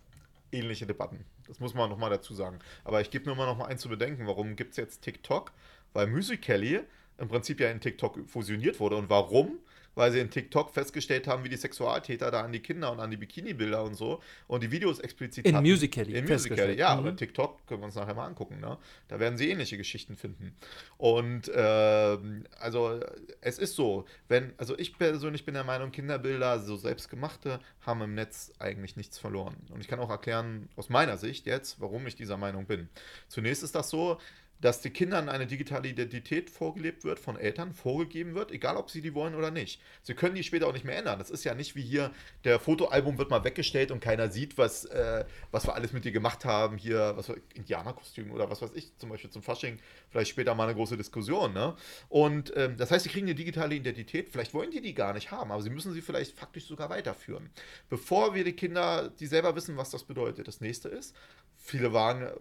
[0.51, 1.25] ähnliche Debatten.
[1.47, 2.59] Das muss man nochmal dazu sagen.
[2.83, 5.51] Aber ich gebe noch mal eins zu bedenken, warum gibt es jetzt TikTok?
[5.93, 6.81] Weil Musical.ly
[7.17, 8.95] im Prinzip ja in TikTok fusioniert wurde.
[8.95, 9.59] Und warum?
[9.95, 13.11] Weil sie in TikTok festgestellt haben, wie die Sexualtäter da an die Kinder und an
[13.11, 16.13] die Bikini-Bilder und so und die Videos explizit In Musical.ly.
[16.17, 16.99] In Musical.ly, ja, mhm.
[16.99, 18.59] aber TikTok können wir uns nachher mal angucken.
[18.59, 18.77] Ne?
[19.07, 20.55] Da werden sie ähnliche Geschichten finden.
[20.97, 22.17] Und äh,
[22.59, 22.99] also
[23.41, 28.15] es ist so, wenn, also ich persönlich bin der Meinung, Kinderbilder, so selbstgemachte, haben im
[28.15, 29.55] Netz eigentlich nichts verloren.
[29.69, 32.89] Und ich kann auch erklären, aus meiner Sicht jetzt, warum ich dieser Meinung bin.
[33.27, 34.19] Zunächst ist das so,
[34.61, 39.01] dass den Kindern eine digitale Identität vorgelebt wird, von Eltern vorgegeben wird, egal ob sie
[39.01, 39.81] die wollen oder nicht.
[40.03, 41.19] Sie können die später auch nicht mehr ändern.
[41.19, 42.11] Das ist ja nicht wie hier,
[42.45, 46.13] der Fotoalbum wird mal weggestellt und keiner sieht, was, äh, was wir alles mit dir
[46.13, 46.77] gemacht haben.
[46.77, 49.79] Hier, was Indianerkostüm oder was weiß ich, zum Beispiel zum Fasching,
[50.09, 51.53] vielleicht später mal eine große Diskussion.
[51.53, 51.75] Ne?
[52.07, 55.31] Und ähm, das heißt, sie kriegen eine digitale Identität, vielleicht wollen die die gar nicht
[55.31, 57.49] haben, aber sie müssen sie vielleicht faktisch sogar weiterführen.
[57.89, 60.47] Bevor wir die Kinder, die selber wissen, was das bedeutet.
[60.47, 61.15] Das nächste ist,
[61.57, 62.31] viele waren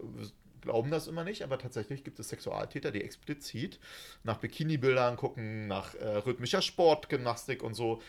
[0.63, 3.79] glauben das immer nicht, aber tatsächlich gibt es Sexualtäter, die explizit
[4.23, 8.01] nach Bikini-Bildern gucken, nach äh, rhythmischer Sportgymnastik und so.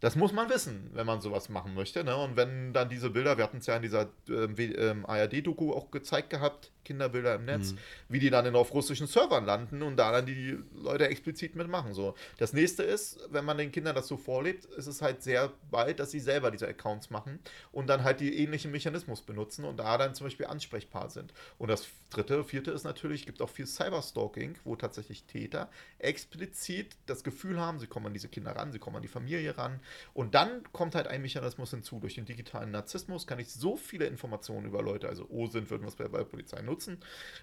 [0.00, 2.04] Das muss man wissen, wenn man sowas machen möchte.
[2.04, 2.16] Ne?
[2.16, 5.90] Und wenn dann diese Bilder, wir hatten es ja in dieser W- ähm, ARD-Doku auch
[5.90, 7.74] gezeigt gehabt, Kinderbilder im Netz,
[8.08, 11.94] wie die dann in, auf russischen Servern landen und da dann die Leute explizit mitmachen.
[11.94, 12.14] So.
[12.38, 16.00] Das nächste ist, wenn man den Kindern das so vorlebt, ist es halt sehr bald,
[16.00, 17.38] dass sie selber diese Accounts machen
[17.72, 21.32] und dann halt die ähnlichen Mechanismus benutzen und da dann zum Beispiel ansprechbar sind.
[21.58, 27.24] Und das dritte, vierte ist natürlich, gibt auch viel Cyberstalking, wo tatsächlich Täter explizit das
[27.24, 29.80] Gefühl haben, sie kommen an diese Kinder ran, sie kommen an die Familie ran.
[30.12, 31.98] Und dann kommt halt ein Mechanismus hinzu.
[32.00, 35.88] Durch den digitalen Narzissmus kann ich so viele Informationen über Leute, also OSINT würden wir
[35.88, 36.73] es bei der Polizei nutzen,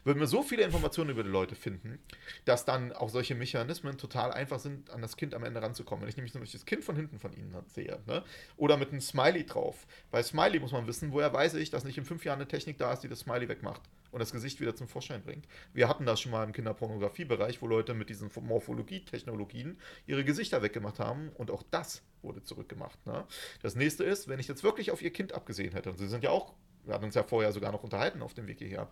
[0.03, 1.99] würden wir so viele Informationen über die Leute finden,
[2.45, 6.01] dass dann auch solche Mechanismen total einfach sind, an das Kind am Ende ranzukommen.
[6.01, 8.23] Wenn ich nämlich nämlich das Kind von hinten von ihnen sehe, ne?
[8.57, 9.87] oder mit einem Smiley drauf.
[10.09, 12.77] Bei Smiley muss man wissen, woher weiß ich, dass nicht in fünf Jahren eine Technik
[12.77, 15.47] da ist, die das Smiley wegmacht und das Gesicht wieder zum Vorschein bringt.
[15.73, 20.99] Wir hatten das schon mal im Kinderpornografiebereich, wo Leute mit diesen Morphologie-Technologien ihre Gesichter weggemacht
[20.99, 23.05] haben und auch das wurde zurückgemacht.
[23.05, 23.25] Ne?
[23.61, 26.23] Das nächste ist, wenn ich jetzt wirklich auf ihr Kind abgesehen hätte, und sie sind
[26.23, 26.53] ja auch,
[26.85, 28.89] wir hatten uns ja vorher sogar noch unterhalten auf dem Weg hierher,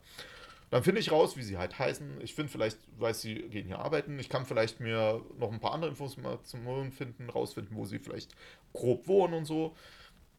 [0.70, 2.22] dann finde ich raus, wie sie halt heißen.
[2.22, 4.20] Ich finde vielleicht, weiß sie gehen hier arbeiten.
[4.20, 8.36] Ich kann vielleicht mir noch ein paar andere Holen finden, rausfinden, wo sie vielleicht
[8.74, 9.76] grob wohnen und so.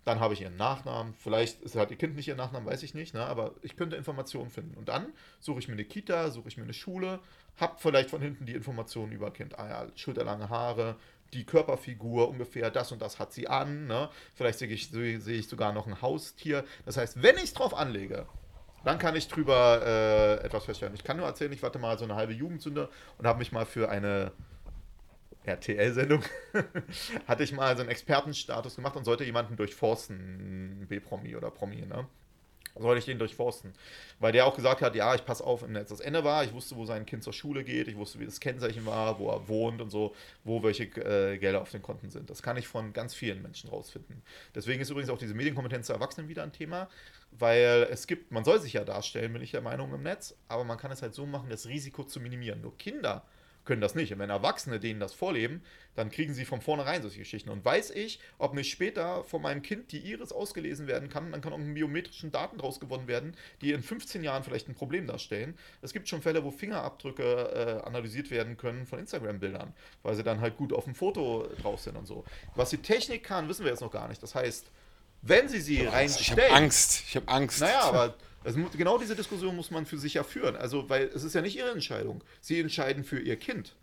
[0.05, 1.15] Dann habe ich ihren Nachnamen.
[1.15, 3.27] Vielleicht ist halt ihr Kind nicht ihr Nachnamen, weiß ich nicht, ne?
[3.27, 4.77] aber ich könnte Informationen finden.
[4.77, 7.19] Und dann suche ich mir eine Kita, suche ich mir eine Schule,
[7.57, 9.59] habe vielleicht von hinten die Informationen über Kind.
[9.59, 10.97] Ah ja, schulterlange Haare,
[11.33, 13.87] die Körperfigur, ungefähr das und das hat sie an.
[13.87, 14.09] Ne?
[14.35, 16.65] Vielleicht sehe ich, sehe ich sogar noch ein Haustier.
[16.85, 18.27] Das heißt, wenn ich es drauf anlege,
[18.85, 20.95] dann kann ich drüber äh, etwas feststellen.
[20.95, 23.67] Ich kann nur erzählen, ich warte mal so eine halbe Jugendsünde und habe mich mal
[23.67, 24.33] für eine
[25.45, 26.23] RTL-Sendung,
[27.27, 32.07] hatte ich mal so einen Expertenstatus gemacht und sollte jemanden durchforsten, B-Promi oder Promi, ne?
[32.81, 33.73] Sollte ich den durchforsten.
[34.19, 35.91] Weil der auch gesagt hat, ja, ich passe auf im Netz.
[35.91, 38.41] Das Ende war, ich wusste, wo sein Kind zur Schule geht, ich wusste, wie das
[38.41, 40.15] Kennzeichen war, wo er wohnt und so,
[40.45, 42.31] wo welche äh, Gelder auf den Konten sind.
[42.31, 44.23] Das kann ich von ganz vielen Menschen rausfinden.
[44.55, 46.89] Deswegen ist übrigens auch diese Medienkompetenz der Erwachsenen wieder ein Thema,
[47.33, 50.65] weil es gibt, man soll sich ja darstellen, bin ich der Meinung, im Netz, aber
[50.65, 52.61] man kann es halt so machen, das Risiko zu minimieren.
[52.61, 53.25] Nur Kinder
[53.71, 54.13] können das nicht.
[54.13, 55.63] Und wenn Erwachsene denen das vorleben,
[55.95, 57.51] dann kriegen sie von vornherein solche Geschichten.
[57.51, 61.41] Und weiß ich, ob nicht später von meinem Kind die Iris ausgelesen werden kann, dann
[61.41, 65.07] kann auch ein biometrischen Daten draus gewonnen werden, die in 15 Jahren vielleicht ein Problem
[65.07, 65.57] darstellen.
[65.83, 67.23] Es gibt schon Fälle, wo Fingerabdrücke
[67.83, 71.79] äh, analysiert werden können von Instagram-Bildern, weil sie dann halt gut auf dem Foto drauf
[71.79, 72.25] sind und so.
[72.57, 74.21] Was die Technik kann, wissen wir jetzt noch gar nicht.
[74.21, 74.67] Das heißt,
[75.23, 77.05] wenn sie sie Ich habe reinstellen, Angst.
[77.07, 77.61] Ich habe Angst.
[77.61, 78.17] naja, aber
[78.59, 80.57] mu- genau diese Diskussion muss man für sich ja führen.
[80.57, 82.23] Also, weil es ist ja nicht ihre Entscheidung.
[82.41, 83.77] Sie entscheiden für ihr Kind.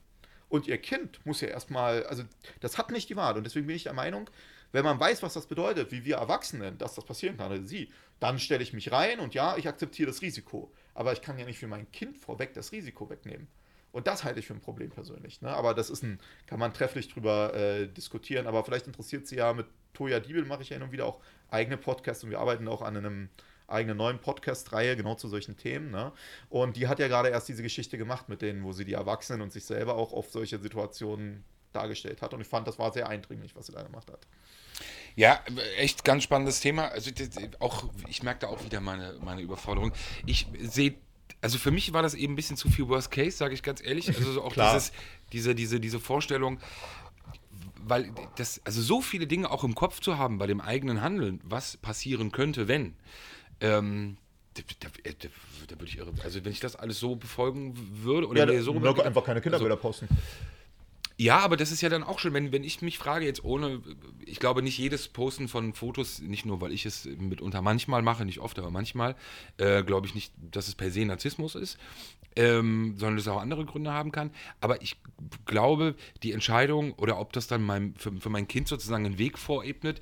[0.50, 2.24] Und ihr Kind muss ja erstmal, also
[2.62, 3.38] das hat nicht die Wahl.
[3.38, 4.30] Und deswegen bin ich der Meinung,
[4.72, 7.90] wenn man weiß, was das bedeutet, wie wir Erwachsenen, dass das passieren kann, also sie,
[8.20, 10.72] dann stelle ich mich rein und ja, ich akzeptiere das Risiko.
[10.94, 13.48] Aber ich kann ja nicht für mein Kind vorweg das Risiko wegnehmen.
[13.92, 15.42] Und das halte ich für ein Problem persönlich.
[15.42, 15.50] Ne?
[15.50, 18.48] Aber das ist ein, kann man trefflich drüber äh, diskutieren.
[18.48, 21.20] Aber vielleicht interessiert sie ja mit Toja Diebel, mache ich ja hin und wieder auch
[21.50, 23.30] eigene Podcasts und wir arbeiten auch an einem
[23.68, 25.92] eigenen neuen Podcast-Reihe genau zu solchen Themen.
[25.92, 26.12] Ne?
[26.50, 29.42] Und die hat ja gerade erst diese Geschichte gemacht mit denen, wo sie die Erwachsenen
[29.42, 31.44] und sich selber auch auf solche Situationen
[31.74, 32.34] dargestellt hat.
[32.34, 34.26] Und ich fand, das war sehr eindringlich, was sie da gemacht hat.
[35.16, 35.42] Ja,
[35.78, 36.90] echt ganz spannendes Thema.
[36.90, 37.12] Also
[37.60, 39.92] auch, ich merke da auch wieder meine, meine Überforderung.
[40.26, 40.96] Ich sehe,
[41.42, 43.84] also für mich war das eben ein bisschen zu viel Worst Case, sage ich ganz
[43.84, 44.08] ehrlich.
[44.08, 44.92] Also so auch dieses,
[45.34, 46.60] diese, diese, diese Vorstellung,
[47.82, 51.42] weil das, also so viele Dinge auch im Kopf zu haben bei dem eigenen Handeln,
[51.44, 52.96] was passieren könnte, wenn.
[53.62, 54.18] Ähm,
[54.54, 55.30] da, da, da,
[55.68, 56.14] da würde ich irre.
[56.24, 59.78] Also wenn ich das alles so befolgen würde oder mir so nur einfach keine Kinderbilder
[59.78, 60.08] posten.
[61.18, 63.82] ja, aber das ist ja dann auch schon, wenn, wenn ich mich frage, jetzt ohne,
[64.26, 68.26] ich glaube nicht jedes Posten von Fotos, nicht nur, weil ich es mitunter manchmal mache,
[68.26, 69.16] nicht oft, aber manchmal,
[69.58, 71.78] äh, glaube ich nicht, dass es per se Narzissmus ist,
[72.36, 74.32] ähm, sondern es auch andere Gründe haben kann.
[74.62, 74.98] Aber ich
[75.46, 79.38] glaube, die Entscheidung oder ob das dann meinem, für, für mein Kind sozusagen einen Weg
[79.38, 80.02] vorebnet,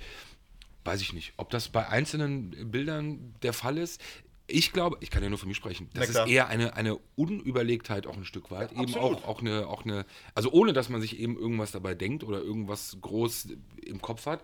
[0.86, 1.34] weiß ich nicht.
[1.38, 4.02] Ob das bei einzelnen Bildern der Fall ist,
[4.48, 8.06] ich glaube, ich kann ja nur für mich sprechen, das ist eher eine, eine Unüberlegtheit
[8.06, 8.72] auch ein Stück weit.
[8.72, 9.18] eben absolut.
[9.24, 10.06] auch, auch, eine, auch eine,
[10.36, 13.48] also ohne dass man sich eben irgendwas dabei denkt oder irgendwas groß
[13.84, 14.44] im Kopf hat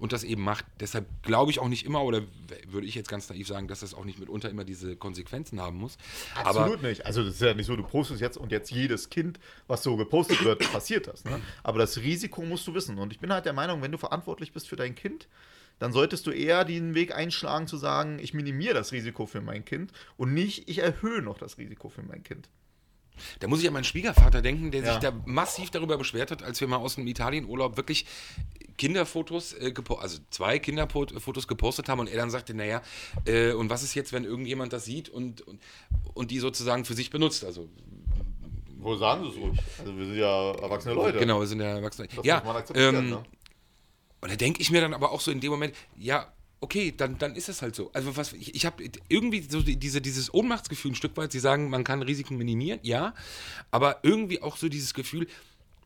[0.00, 0.64] und das eben macht.
[0.80, 2.22] Deshalb glaube ich auch nicht immer, oder
[2.66, 5.78] würde ich jetzt ganz naiv sagen, dass das auch nicht mitunter immer diese Konsequenzen haben
[5.78, 5.98] muss.
[6.34, 7.06] Aber Absolut nicht.
[7.06, 9.96] Also das ist ja nicht so, du postest jetzt und jetzt jedes Kind, was so
[9.96, 11.24] gepostet wird, passiert das.
[11.24, 11.40] Ne?
[11.62, 12.98] Aber das Risiko musst du wissen.
[12.98, 15.28] Und ich bin halt der Meinung, wenn du verantwortlich bist für dein Kind,
[15.78, 19.64] dann solltest du eher den Weg einschlagen zu sagen, ich minimiere das Risiko für mein
[19.64, 22.48] Kind und nicht, ich erhöhe noch das Risiko für mein Kind.
[23.40, 24.92] Da muss ich an meinen Schwiegervater denken, der Ja.
[24.92, 28.06] sich da massiv darüber beschwert hat, als wir mal aus dem Italienurlaub wirklich
[28.76, 32.80] Kinderfotos, äh, also zwei Kinderfotos gepostet haben und er dann sagte, naja,
[33.24, 35.60] äh, und was ist jetzt, wenn irgendjemand das sieht und, und,
[36.14, 37.44] und die sozusagen für sich benutzt?
[37.44, 37.68] Also
[38.78, 39.58] Wo sagen sie es ruhig?
[39.80, 41.18] Also wir sind ja erwachsene Leute.
[41.18, 42.06] genau, wir sind ja Erwachsene.
[42.14, 43.22] Das ja, muss man akzeptieren, ähm, ne?
[44.20, 47.18] Und da denke ich mir dann aber auch so in dem Moment, ja, okay, dann,
[47.18, 47.90] dann ist es halt so.
[47.92, 51.30] Also was ich, ich habe irgendwie so die- diese, dieses Ohnmachtsgefühl ein Stück weit.
[51.32, 53.14] Sie sagen, man kann Risiken minimieren, ja,
[53.70, 55.28] aber irgendwie auch so dieses Gefühl,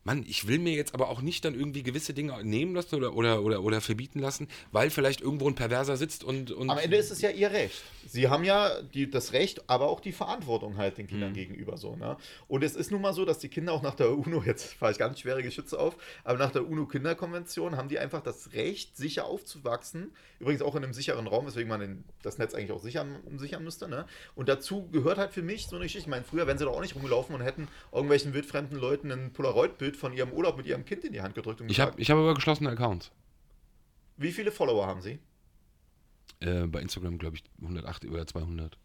[0.05, 3.15] Mann, ich will mir jetzt aber auch nicht dann irgendwie gewisse Dinge nehmen lassen oder,
[3.15, 6.51] oder, oder, oder verbieten lassen, weil vielleicht irgendwo ein Perverser sitzt und.
[6.51, 7.81] und Am Ende ist es ja ihr Recht.
[8.05, 11.09] Sie haben ja die, das Recht, aber auch die Verantwortung halt den Mhm.
[11.09, 11.95] Kindern gegenüber so.
[11.95, 12.17] Ne?
[12.47, 14.91] Und es ist nun mal so, dass die Kinder auch nach der UNO, jetzt fahre
[14.91, 19.25] ich ganz schwere Geschütze auf, aber nach der UNO-Kinderkonvention haben die einfach das Recht, sicher
[19.25, 20.11] aufzuwachsen.
[20.39, 23.63] Übrigens auch in einem sicheren Raum, weswegen man den, das Netz eigentlich auch sichern, sichern
[23.63, 23.87] müsste.
[23.87, 24.05] Ne?
[24.35, 26.01] Und dazu gehört halt für mich so eine Geschichte.
[26.05, 29.31] Ich meine, früher wären sie doch auch nicht rumgelaufen und hätten irgendwelchen wildfremden Leuten ein
[29.31, 32.09] Polaroid-Bild von ihrem Urlaub mit ihrem Kind in die Hand gedrückt und ich habe ich
[32.11, 33.11] hab aber geschlossene Accounts.
[34.17, 35.19] wie viele Follower haben sie?
[36.39, 38.77] Äh, bei Instagram, glaube ich, 108 oder 200.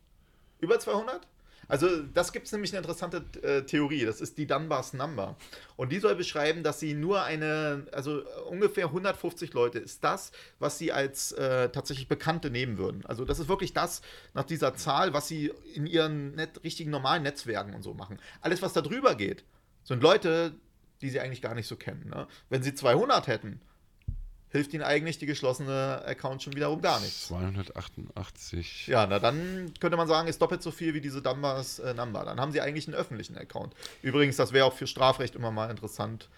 [0.60, 1.26] Über 200?
[1.66, 4.06] Also, das gibt es nämlich eine interessante äh, Theorie.
[4.06, 5.36] Das ist die Dunbar's Number.
[5.76, 10.32] Und die soll beschreiben, dass sie nur eine, also äh, ungefähr 150 Leute ist das,
[10.58, 13.04] was sie als äh, tatsächlich Bekannte nehmen würden.
[13.04, 14.00] Also, das ist wirklich das
[14.32, 18.18] nach dieser Zahl, was sie in ihren net richtigen normalen Netzwerken und so machen.
[18.40, 19.44] Alles, was da drüber geht,
[19.84, 20.54] sind Leute,
[21.00, 22.08] die sie eigentlich gar nicht so kennen.
[22.08, 22.26] Ne?
[22.48, 23.60] Wenn sie 200 hätten,
[24.50, 27.28] hilft ihnen eigentlich die geschlossene Account schon wiederum gar nichts.
[27.28, 28.86] 288.
[28.86, 32.24] Ja, na dann könnte man sagen, ist doppelt so viel wie diese Dunbar's äh, Number.
[32.24, 33.74] Dann haben sie eigentlich einen öffentlichen Account.
[34.02, 36.28] Übrigens, das wäre auch für Strafrecht immer mal interessant.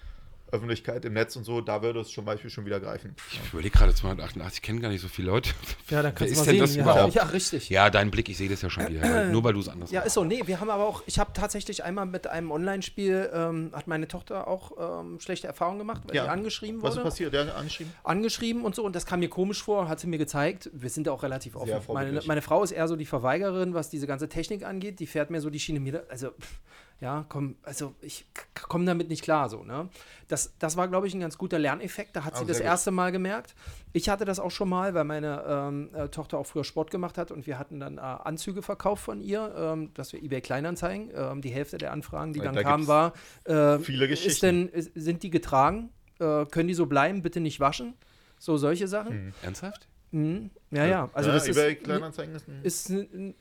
[0.52, 3.14] Öffentlichkeit im Netz und so, da würde es zum Beispiel schon wieder greifen.
[3.32, 5.50] Ich überlege gerade 288, ich kenne gar nicht so viele Leute.
[5.88, 6.60] Ja, dann Wer kannst ist du mal denn sehen.
[6.60, 6.82] das ja.
[6.82, 7.14] überhaupt?
[7.14, 7.70] ja, richtig.
[7.70, 9.26] Ja, dein Blick, ich sehe das ja schon wieder.
[9.26, 10.08] Nur weil du es anders Ja, machst.
[10.08, 10.24] ist so.
[10.24, 14.08] Nee, wir haben aber auch, ich habe tatsächlich einmal mit einem Online-Spiel, ähm, hat meine
[14.08, 16.24] Tochter auch ähm, schlechte Erfahrungen gemacht, weil Ja.
[16.24, 17.04] die angeschrieben Was ist wurde.
[17.10, 17.32] passiert?
[17.34, 17.92] Der angeschrieben?
[18.04, 20.70] angeschrieben und so und das kam mir komisch vor, hat sie mir gezeigt.
[20.72, 21.70] Wir sind da auch relativ Sehr offen.
[21.70, 22.26] Meine, vorbildlich.
[22.26, 25.00] meine Frau ist eher so die Verweigerin, was diese ganze Technik angeht.
[25.00, 26.60] Die fährt mir so die Schiene mir, also pff,
[27.00, 28.26] ja, komm, also ich
[28.68, 29.88] komme damit nicht klar so, ne?
[30.28, 32.14] Das, das war, glaube ich, ein ganz guter Lerneffekt.
[32.14, 32.66] Da hat sie Ah, das gut.
[32.66, 33.54] erste Mal gemerkt.
[33.92, 37.16] Ich hatte das auch schon mal, weil meine ähm, äh, Tochter auch früher Sport gemacht
[37.18, 41.10] hat und wir hatten dann äh, Anzüge verkauft von ihr, ähm, dass wir eBay Kleinanzeigen.
[41.14, 44.46] Ähm, die Hälfte der Anfragen, die Da- dann da kamen, war, äh, viele ist Geschichten.
[44.46, 45.90] denn, ist, sind die getragen?
[46.18, 47.22] Äh, können die so bleiben?
[47.22, 47.94] Bitte nicht waschen?
[48.38, 49.34] So solche Sachen.
[49.42, 49.88] Ernsthaft?
[50.12, 50.50] Mhm.
[50.70, 51.10] Ja, ja.
[51.12, 53.34] Also ja, das eBay ist, Kleinanzeigen ist ein ist ein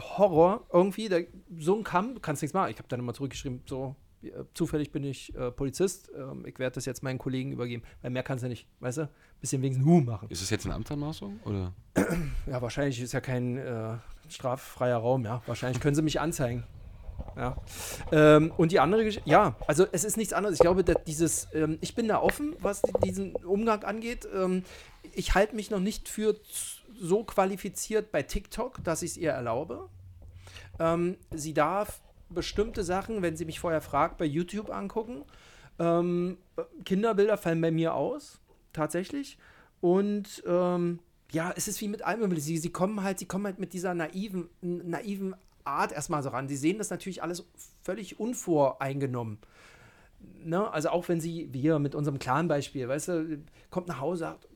[0.00, 1.08] Horror irgendwie.
[1.08, 1.18] Da,
[1.58, 2.70] so ein Kamm, du kannst nichts machen.
[2.70, 6.10] Ich habe dann immer zurückgeschrieben, so äh, zufällig bin ich äh, Polizist.
[6.16, 7.82] Ähm, ich werde das jetzt meinen Kollegen übergeben.
[8.02, 9.08] Weil mehr kannst du nicht, weißt du?
[9.40, 10.28] Bisschen wenigstens Hu machen.
[10.30, 11.40] Ist es jetzt eine Amtsanmaßung?
[11.44, 11.72] Oder?
[12.46, 13.96] Ja, wahrscheinlich ist ja kein äh,
[14.28, 15.42] straffreier Raum, ja.
[15.46, 16.64] Wahrscheinlich können sie mich anzeigen.
[17.36, 17.56] Ja.
[18.12, 20.54] Ähm, und die andere Geschichte, ja, also es ist nichts anderes.
[20.56, 24.28] Ich glaube, dass dieses, ähm, ich bin da offen, was die- diesen Umgang angeht.
[24.34, 24.62] Ähm,
[25.16, 26.36] ich halte mich noch nicht für
[26.98, 29.88] so qualifiziert bei TikTok, dass ich es ihr erlaube.
[30.78, 35.24] Ähm, sie darf bestimmte Sachen, wenn sie mich vorher fragt, bei YouTube angucken.
[35.78, 36.38] Ähm,
[36.84, 38.40] Kinderbilder fallen bei mir aus,
[38.72, 39.38] tatsächlich.
[39.80, 40.98] Und ähm,
[41.32, 42.34] ja, es ist wie mit allem.
[42.36, 46.48] Sie, sie kommen halt, sie kommen halt mit dieser naiven, naiven Art erstmal so ran.
[46.48, 47.44] Sie sehen das natürlich alles
[47.82, 49.38] völlig unvoreingenommen.
[50.44, 50.70] Ne?
[50.72, 54.48] Also auch wenn sie, hier mit unserem Clan-Beispiel, weißt du, kommt nach Hause, sagt,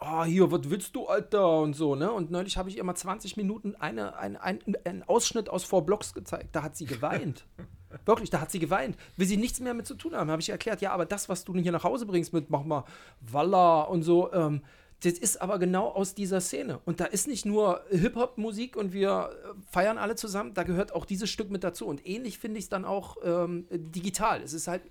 [0.00, 1.60] oh, hier, was willst du, Alter?
[1.60, 2.10] Und so, ne?
[2.12, 5.84] Und neulich habe ich ihr mal 20 Minuten eine, ein, ein, einen Ausschnitt aus Four
[5.86, 6.54] Blocks gezeigt.
[6.54, 7.46] Da hat sie geweint.
[8.04, 8.96] Wirklich, da hat sie geweint.
[9.16, 10.30] Will sie nichts mehr mit zu tun haben.
[10.30, 12.64] Habe ich ihr erklärt, ja, aber das, was du hier nach Hause bringst mit, mach
[12.64, 12.84] mal,
[13.20, 14.62] Walla und so, ähm,
[15.00, 16.80] das ist aber genau aus dieser Szene.
[16.84, 21.04] Und da ist nicht nur Hip-Hop-Musik und wir äh, feiern alle zusammen, da gehört auch
[21.04, 21.86] dieses Stück mit dazu.
[21.86, 24.40] Und ähnlich finde ich es dann auch ähm, digital.
[24.42, 24.82] Es ist halt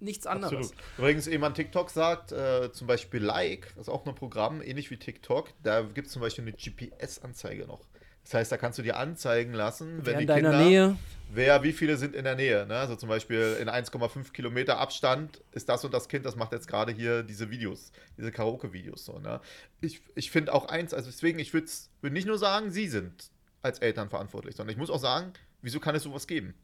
[0.00, 0.52] nichts anderes.
[0.52, 0.74] Absolut.
[0.98, 4.90] Übrigens, eben an TikTok sagt, äh, zum Beispiel Like, das ist auch ein Programm, ähnlich
[4.90, 7.80] wie TikTok, da gibt es zum Beispiel eine GPS-Anzeige noch.
[8.22, 10.96] Das heißt, da kannst du dir anzeigen lassen, wenn Wer die in deiner Kinder, Nähe.
[11.32, 12.66] wer, wie viele sind in der Nähe.
[12.66, 12.76] Ne?
[12.76, 16.68] Also zum Beispiel in 1,5 Kilometer Abstand ist das und das Kind, das macht jetzt
[16.68, 19.04] gerade hier diese Videos, diese Karaoke-Videos.
[19.04, 19.40] So, ne?
[19.80, 21.66] Ich, ich finde auch eins, also deswegen, ich würde
[22.02, 23.30] würd nicht nur sagen, sie sind
[23.62, 26.54] als Eltern verantwortlich, sondern ich muss auch sagen, wieso kann es sowas geben?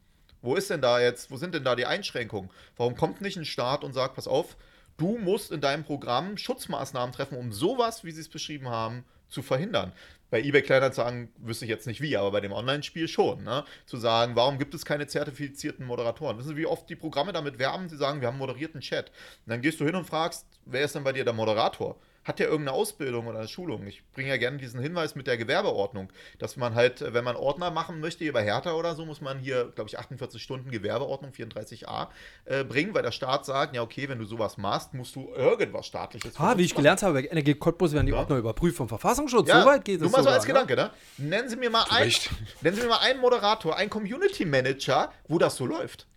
[0.41, 2.49] Wo ist denn da jetzt, wo sind denn da die Einschränkungen?
[2.75, 4.57] Warum kommt nicht ein Staat und sagt, pass auf,
[4.97, 9.41] du musst in deinem Programm Schutzmaßnahmen treffen, um sowas, wie sie es beschrieben haben, zu
[9.41, 9.91] verhindern?
[10.29, 13.43] Bei eBay Kleinanzeigen wüsste ich jetzt nicht wie, aber bei dem Online-Spiel schon.
[13.43, 13.63] Ne?
[13.85, 16.37] Zu sagen, warum gibt es keine zertifizierten Moderatoren?
[16.37, 17.87] Wissen Sie, wie oft die Programme damit werben?
[17.87, 19.09] Sie sagen, wir haben moderierten Chat.
[19.45, 21.97] Und dann gehst du hin und fragst, wer ist denn bei dir der Moderator?
[22.27, 23.87] Hat der irgendeine Ausbildung oder eine Schulung?
[23.87, 27.37] Ich bringe ja gerne diesen Hinweis mit der Gewerbeordnung, dass man halt, äh, wenn man
[27.37, 30.69] Ordner machen möchte, hier bei Hertha oder so, muss man hier, glaube ich, 48 Stunden
[30.69, 32.09] Gewerbeordnung 34a
[32.43, 35.85] äh, bringen, weil der Staat sagt, ja, okay, wenn du sowas machst, musst du irgendwas
[35.87, 36.81] staatliches Ah, wie ich machen.
[36.83, 38.19] gelernt habe, bei Energie Cottbus werden die Ja.
[38.19, 39.47] Ordner überprüft vom Verfassungsschutz.
[39.47, 40.47] Ja, so weit geht nur es mal so als ne?
[40.47, 40.91] Gedanke, ne?
[41.17, 42.11] Nennen Sie mir mal einen,
[42.61, 46.07] nennen Sie mir mal einen Moderator, einen Community Manager, wo das so läuft.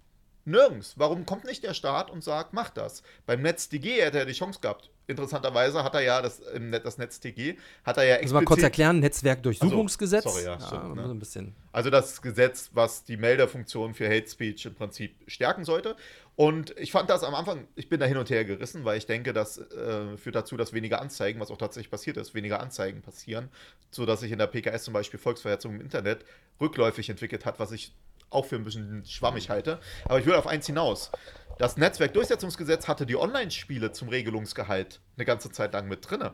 [0.45, 0.95] Nirgends.
[0.97, 3.03] Warum kommt nicht der Staat und sagt, mach das?
[3.27, 4.91] Beim NetzDG hätte er die Chance gehabt.
[5.11, 6.41] Interessanterweise hat er ja das,
[6.83, 10.25] das NetzDG, hat er ja Also mal kurz explizit- erklären, Netzwerkdurchsuchungsgesetz.
[10.27, 11.05] Ach so, sorry, ja, stimmt, ne?
[11.07, 11.55] so ein bisschen.
[11.73, 15.97] Also das Gesetz, was die Meldefunktion für Hate Speech im Prinzip stärken sollte.
[16.37, 19.07] Und ich fand das am Anfang, ich bin da hin und her gerissen, weil ich
[19.07, 23.03] denke, das äh, führt dazu, dass weniger Anzeigen, was auch tatsächlich passiert ist, weniger Anzeigen
[23.03, 23.51] passieren,
[23.91, 26.25] sodass sich in der PKS zum Beispiel Volksverhetzung im Internet
[26.61, 27.93] rückläufig entwickelt hat, was ich
[28.31, 29.81] auch für ein bisschen schwammig halte.
[30.05, 31.11] Aber ich will auf eins hinaus.
[31.61, 36.33] Das Netzwerkdurchsetzungsgesetz hatte die Online-Spiele zum Regelungsgehalt eine ganze Zeit lang mit drinne.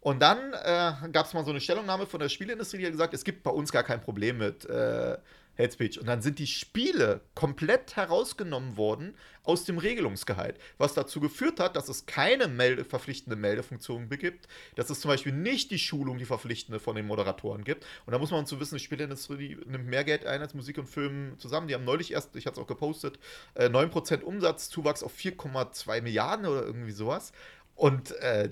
[0.00, 3.14] Und dann äh, gab es mal so eine Stellungnahme von der Spieleindustrie, die hat gesagt,
[3.14, 5.16] es gibt bei uns gar kein Problem mit äh,
[5.58, 6.00] Hate Speech.
[6.00, 11.76] Und dann sind die Spiele komplett herausgenommen worden aus dem Regelungsgehalt, was dazu geführt hat,
[11.76, 14.46] dass es keine Melde verpflichtende Meldefunktion gibt,
[14.76, 17.84] dass es zum Beispiel nicht die Schulung, die verpflichtende von den Moderatoren gibt.
[18.06, 20.88] Und da muss man zu wissen, die Spieleindustrie nimmt mehr Geld ein als Musik und
[20.88, 21.68] Film zusammen.
[21.68, 23.18] Die haben neulich erst, ich hatte es auch gepostet,
[23.54, 27.32] äh, 9% Umsatzzuwachs auf 4,2 Milliarden oder irgendwie sowas.
[27.74, 28.50] Und äh,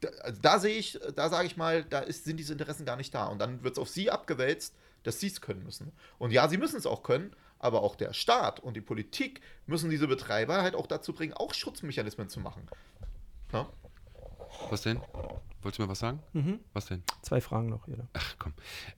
[0.00, 2.96] da, also da sehe ich, da sage ich mal, da ist, sind diese Interessen gar
[2.96, 3.26] nicht da.
[3.26, 4.74] Und dann wird es auf sie abgewälzt,
[5.04, 5.92] dass sie es können müssen.
[6.18, 9.88] Und ja, sie müssen es auch können, aber auch der Staat und die Politik müssen
[9.88, 12.68] diese Betreiber halt auch dazu bringen, auch Schutzmechanismen zu machen.
[13.52, 13.68] Ja?
[14.70, 15.00] Was denn?
[15.62, 16.22] Wolltest du mir was sagen?
[16.32, 16.60] Mhm.
[16.72, 17.02] Was denn?
[17.22, 18.06] Zwei Fragen noch, jeder.
[18.12, 18.52] Ach komm.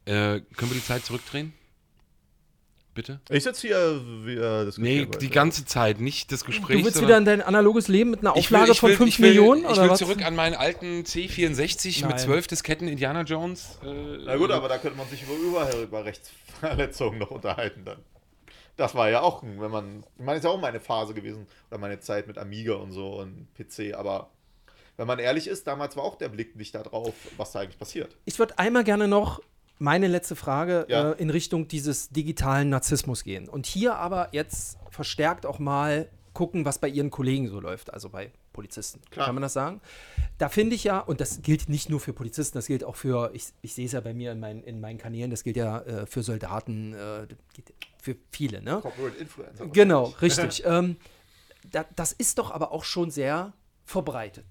[0.04, 1.52] Äh, können wir die Zeit zurückdrehen?
[2.96, 3.20] Bitte?
[3.28, 6.78] Ich sitze hier, wie äh, das Nee, die ganze Zeit, nicht das Gespräch.
[6.78, 8.96] Du willst wieder in dein analoges Leben mit einer Ich will- Auflage ich will- von
[9.06, 9.64] 5 ich will, Millionen?
[9.64, 9.98] Ich oder will was?
[9.98, 12.08] zurück an meinen alten C64 Nein.
[12.10, 13.78] mit 12 Disketten Indiana Jones.
[13.84, 13.86] Äh,
[14.24, 17.98] Na gut, aber da könnte man sich über Urheberrechtsverletzungen noch unterhalten dann.
[18.76, 21.78] Das war ja auch, wenn man, ich meine, ist ja auch meine Phase gewesen, oder
[21.78, 24.30] meine Zeit mit Amiga und so und PC, aber
[24.96, 28.16] wenn man ehrlich ist, damals war auch der Blick nicht darauf, was da eigentlich passiert.
[28.24, 29.40] Ich würde einmal gerne noch
[29.78, 31.12] meine letzte Frage Ja.
[31.12, 33.48] äh, in Richtung dieses digitalen Narzissmus gehen.
[33.48, 38.10] Und hier aber jetzt verstärkt auch mal gucken, was bei ihren Kollegen so läuft, also
[38.10, 39.00] bei Polizisten.
[39.10, 39.26] Klar.
[39.26, 39.80] Kann man das sagen?
[40.38, 43.30] Da finde ich ja, und das gilt nicht nur für Polizisten, das gilt auch für,
[43.32, 45.80] ich, ich sehe es ja bei mir in, meinen in meinen Kanälen, das gilt ja
[45.80, 47.26] äh, für Soldaten, äh,
[47.98, 48.80] für viele, ne?
[48.82, 49.66] Corporate Influencer.
[49.68, 50.62] Genau, richtig.
[50.66, 50.96] ähm,
[51.70, 53.52] da, das ist doch aber auch schon sehr
[53.84, 54.46] verbreitet.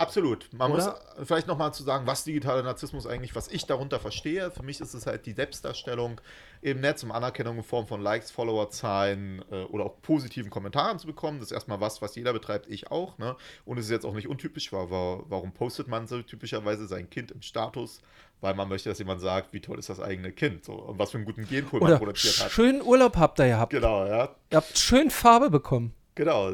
[0.00, 0.48] Absolut.
[0.52, 0.98] Man Oder?
[1.18, 4.50] muss vielleicht nochmal zu sagen, was digitaler Narzissmus eigentlich, was ich darunter verstehe.
[4.50, 6.20] Für mich ist es halt die Selbstdarstellung
[6.62, 11.06] im Netz, um Anerkennung in Form von Likes, Followerzahlen äh, oder auch positiven Kommentaren zu
[11.06, 11.38] bekommen.
[11.38, 13.18] Das ist erstmal was, was jeder betreibt, ich auch.
[13.18, 13.36] Ne?
[13.66, 17.10] Und es ist jetzt auch nicht untypisch, weil, wa- warum postet man so typischerweise sein
[17.10, 18.00] Kind im Status?
[18.40, 21.10] Weil man möchte, dass jemand sagt, wie toll ist das eigene Kind so, und was
[21.10, 22.50] für einen guten Genpool man produziert hat.
[22.50, 23.70] schönen Urlaub habt ihr gehabt.
[23.70, 24.34] Genau, ja.
[24.50, 25.92] Ihr habt schön Farbe bekommen.
[26.14, 26.52] Genau.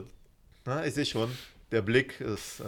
[0.64, 1.30] Na, ich sehe schon,
[1.72, 2.60] der Blick ist.
[2.60, 2.64] Äh,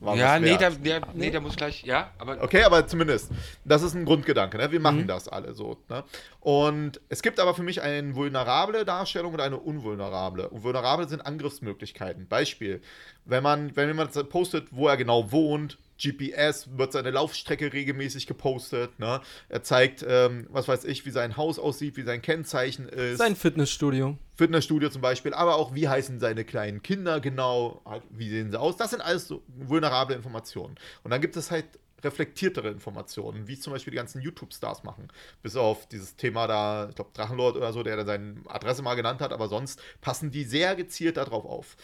[0.00, 3.30] war ja, nee da, der, nee, da muss gleich, ja, aber Okay, aber zumindest,
[3.64, 4.58] das ist ein Grundgedanke.
[4.58, 4.70] Ne?
[4.70, 5.06] Wir machen Mhm.
[5.06, 5.78] das alle so.
[5.88, 6.04] Ne?
[6.40, 10.48] Und es gibt aber für mich eine vulnerable Darstellung und eine unvulnerable.
[10.48, 12.26] Und vulnerable sind Angriffsmöglichkeiten.
[12.28, 12.82] Beispiel,
[13.24, 18.98] wenn man, wenn jemand postet, wo er genau wohnt, GPS, wird seine Laufstrecke regelmäßig gepostet.
[18.98, 19.20] Ne?
[19.48, 23.18] Er zeigt, ähm, was weiß ich, wie sein Haus aussieht, wie sein Kennzeichen ist.
[23.18, 24.18] Sein Fitnessstudio.
[24.36, 28.58] Fitnessstudio zum Beispiel, aber auch wie heißen seine kleinen Kinder genau, halt, wie sehen sie
[28.58, 28.76] aus.
[28.76, 30.74] Das sind alles so vulnerable Informationen.
[31.04, 31.66] Und dann gibt es halt
[32.04, 35.08] reflektiertere Informationen, wie zum Beispiel die ganzen YouTube-Stars machen.
[35.42, 38.94] Bis auf dieses Thema da, ich glaube Drachenlord oder so, der da seine Adresse mal
[38.94, 41.76] genannt hat, aber sonst passen die sehr gezielt darauf auf.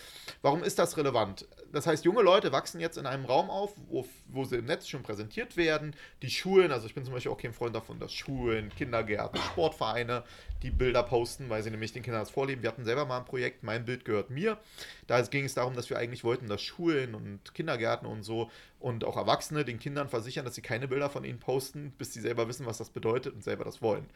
[0.43, 1.49] Warum ist das relevant?
[1.73, 4.89] Das heißt, junge Leute wachsen jetzt in einem Raum auf, wo, wo sie im Netz
[4.89, 5.95] schon präsentiert werden.
[6.23, 10.25] Die Schulen, also ich bin zum Beispiel auch kein Freund davon, dass Schulen, Kindergärten, Sportvereine
[10.62, 12.62] die Bilder posten, weil sie nämlich den Kindern das vorleben.
[12.62, 14.59] Wir hatten selber mal ein Projekt, mein Bild gehört mir.
[15.07, 18.51] Da ging es darum, dass wir eigentlich wollten, dass Schulen und Kindergärten und so
[18.81, 22.20] und auch Erwachsene den Kindern versichern, dass sie keine Bilder von ihnen posten, bis sie
[22.20, 24.07] selber wissen, was das bedeutet und selber das wollen.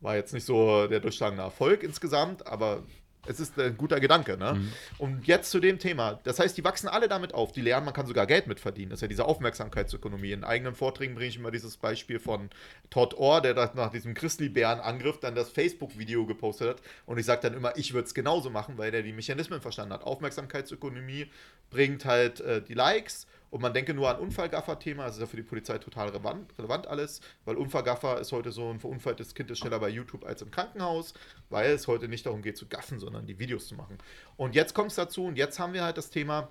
[0.00, 2.82] War jetzt nicht so der durchschlagende Erfolg insgesamt, aber
[3.28, 4.36] es ist ein guter Gedanke.
[4.36, 4.70] Ne?
[4.98, 6.20] Und jetzt zu dem Thema.
[6.24, 7.52] Das heißt, die wachsen alle damit auf.
[7.52, 8.90] Die lernen, man kann sogar Geld mit verdienen.
[8.90, 10.32] Das ist ja diese Aufmerksamkeitsökonomie.
[10.32, 12.50] In eigenen Vorträgen bringe ich immer dieses Beispiel von
[12.90, 16.82] Todd Orr, der nach diesem Grizzlybären-Angriff dann das Facebook-Video gepostet hat.
[17.04, 19.94] Und ich sage dann immer, ich würde es genauso machen, weil der die Mechanismen verstanden
[19.94, 20.04] hat.
[20.04, 21.30] Aufmerksamkeitsökonomie
[21.70, 23.26] bringt halt äh, die Likes.
[23.50, 26.86] Und man denke nur an Unfallgaffer-Thema, das ist ja für die Polizei total relevant, relevant
[26.86, 30.50] alles, weil Unfallgaffer ist heute so ein verunfalltes Kind ist schneller bei YouTube als im
[30.50, 31.14] Krankenhaus,
[31.48, 33.98] weil es heute nicht darum geht zu gaffen, sondern die Videos zu machen.
[34.36, 36.50] Und jetzt kommt es dazu und jetzt haben wir halt das Thema,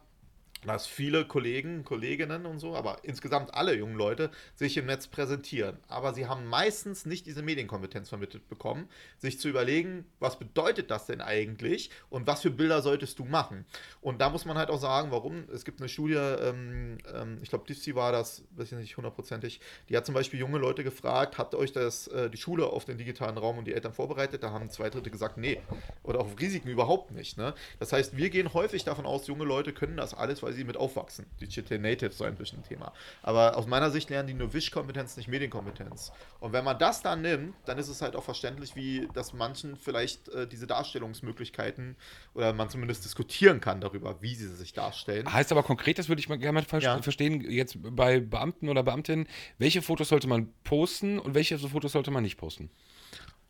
[0.66, 5.78] dass viele Kollegen, Kolleginnen und so, aber insgesamt alle jungen Leute sich im Netz präsentieren.
[5.88, 11.06] Aber sie haben meistens nicht diese Medienkompetenz vermittelt bekommen, sich zu überlegen, was bedeutet das
[11.06, 13.66] denn eigentlich und was für Bilder solltest du machen.
[14.02, 15.46] Und da muss man halt auch sagen, warum.
[15.54, 19.60] Es gibt eine Studie, ähm, ähm, ich glaube, Dipsy war das, weiß ich nicht hundertprozentig,
[19.90, 22.86] die hat zum Beispiel junge Leute gefragt, habt ihr euch das, äh, die Schule auf
[22.86, 24.44] den digitalen Raum und die Eltern vorbereitet?
[24.44, 25.62] Da haben zwei Drittel gesagt, nee.
[26.04, 27.38] Oder auf Risiken überhaupt nicht.
[27.38, 27.54] Ne?
[27.80, 30.78] Das heißt, wir gehen häufig davon aus, junge Leute können das alles, weil sie mit
[30.78, 31.26] aufwachsen.
[31.40, 32.94] Digital Native so ein bisschen ein Thema.
[33.22, 36.12] Aber aus meiner Sicht lernen die nur Wischkompetenz, nicht Medienkompetenz.
[36.40, 39.76] Und wenn man das dann nimmt, dann ist es halt auch verständlich, wie dass manchen
[39.76, 41.96] vielleicht äh, diese Darstellungsmöglichkeiten
[42.34, 45.32] oder man zumindest diskutieren kann darüber, wie sie sich darstellen.
[45.32, 47.02] Heißt aber konkret, das würde ich mal gerne mal ver Ja.
[47.02, 49.28] verstehen, jetzt bei Beamten oder Beamtinnen,
[49.58, 52.70] welche Fotos sollte man posten und welche Fotos sollte man nicht posten?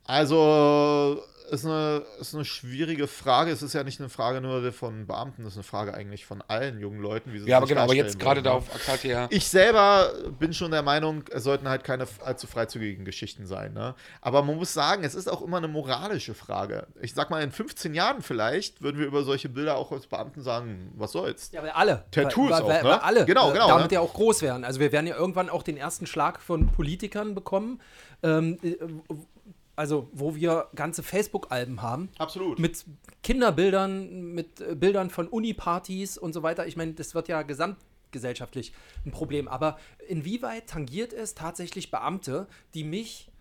[0.05, 3.51] Also, ist eine, ist eine schwierige Frage.
[3.51, 6.43] Es ist ja nicht eine Frage nur von Beamten, es ist eine Frage eigentlich von
[6.47, 8.63] allen jungen Leuten, wie sie Ja, aber sich genau, aber jetzt gerade wollen, ne?
[8.65, 9.27] darauf Axel ja.
[9.29, 13.73] Ich selber bin schon der Meinung, es sollten halt keine allzu freizügigen Geschichten sein.
[13.73, 13.95] Ne?
[14.21, 16.87] Aber man muss sagen, es ist auch immer eine moralische Frage.
[17.01, 20.41] Ich sag mal, in 15 Jahren vielleicht würden wir über solche Bilder auch als Beamten
[20.41, 21.51] sagen, was soll's.
[21.51, 22.05] Ja, weil alle.
[22.11, 22.89] Tattoos weil, auch, weil, ne?
[22.89, 23.95] weil alle Genau, äh, genau, damit ne?
[23.95, 24.63] ja auch groß werden.
[24.63, 27.81] Also wir werden ja irgendwann auch den ersten Schlag von Politikern bekommen.
[28.23, 28.75] Ähm, äh,
[29.75, 32.09] also wo wir ganze Facebook-Alben haben.
[32.17, 32.59] Absolut.
[32.59, 32.85] Mit
[33.23, 36.67] Kinderbildern, mit äh, Bildern von Uni-Partys und so weiter.
[36.67, 38.73] Ich meine, das wird ja gesamtgesellschaftlich
[39.05, 39.47] ein Problem.
[39.47, 43.31] Aber inwieweit tangiert es tatsächlich Beamte, die mich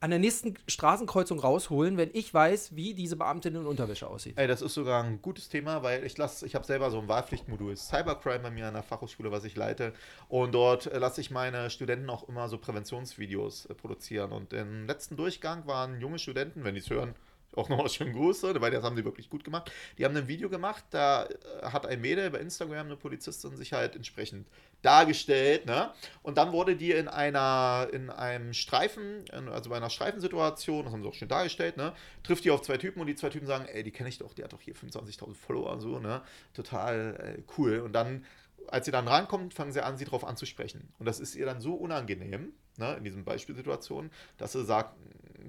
[0.00, 4.34] an der nächsten Straßenkreuzung rausholen, wenn ich weiß, wie diese Beamtin in Unterwäsche aussieht?
[4.36, 7.08] Ey, das ist sogar ein gutes Thema, weil ich lasse, ich habe selber so ein
[7.08, 9.92] Wahlpflichtmodul Cybercrime bei mir an der Fachhochschule, was ich leite.
[10.28, 14.32] Und dort äh, lasse ich meine Studenten auch immer so Präventionsvideos äh, produzieren.
[14.32, 17.14] Und im letzten Durchgang waren junge Studenten, wenn die es hören,
[17.58, 19.70] auch nochmal schönen Gruß, ne, weil das haben sie wirklich gut gemacht.
[19.98, 23.72] Die haben ein Video gemacht, da äh, hat ein Mädel bei Instagram, eine Polizistin, sich
[23.72, 24.46] halt entsprechend
[24.82, 25.92] dargestellt, ne?
[26.22, 31.02] Und dann wurde die in einer, in einem Streifen, also bei einer Streifensituation, das haben
[31.02, 31.92] sie auch schön dargestellt, ne?
[32.22, 34.34] Trifft die auf zwei Typen und die zwei Typen sagen, ey, die kenne ich doch,
[34.34, 36.22] die hat doch hier 25.000 Follower und so, ne?
[36.54, 37.80] Total äh, cool.
[37.80, 38.24] Und dann,
[38.68, 40.92] als sie dann rankommt, fangen sie an, sie drauf anzusprechen.
[40.98, 44.94] Und das ist ihr dann so unangenehm, ne, in diesen Beispielsituationen, dass sie sagt,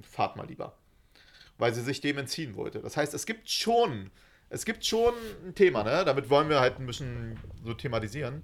[0.04, 0.76] fahrt mal lieber
[1.60, 2.80] weil sie sich dem entziehen wollte.
[2.80, 4.10] Das heißt, es gibt schon,
[4.50, 5.14] es gibt schon
[5.46, 6.04] ein Thema, ne?
[6.06, 8.42] Damit wollen wir halt ein bisschen so thematisieren.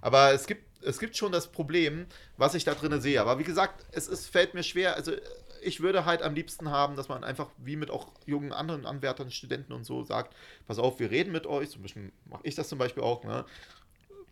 [0.00, 2.06] Aber es gibt, es gibt schon das Problem,
[2.38, 3.20] was ich da drin sehe.
[3.20, 4.96] Aber wie gesagt, es ist, fällt mir schwer.
[4.96, 5.12] Also
[5.60, 9.30] ich würde halt am liebsten haben, dass man einfach wie mit auch jungen anderen Anwärtern,
[9.30, 10.34] Studenten und so sagt,
[10.66, 11.70] pass auf, wir reden mit euch.
[11.70, 13.44] So ein bisschen mache ich das zum Beispiel auch, ne?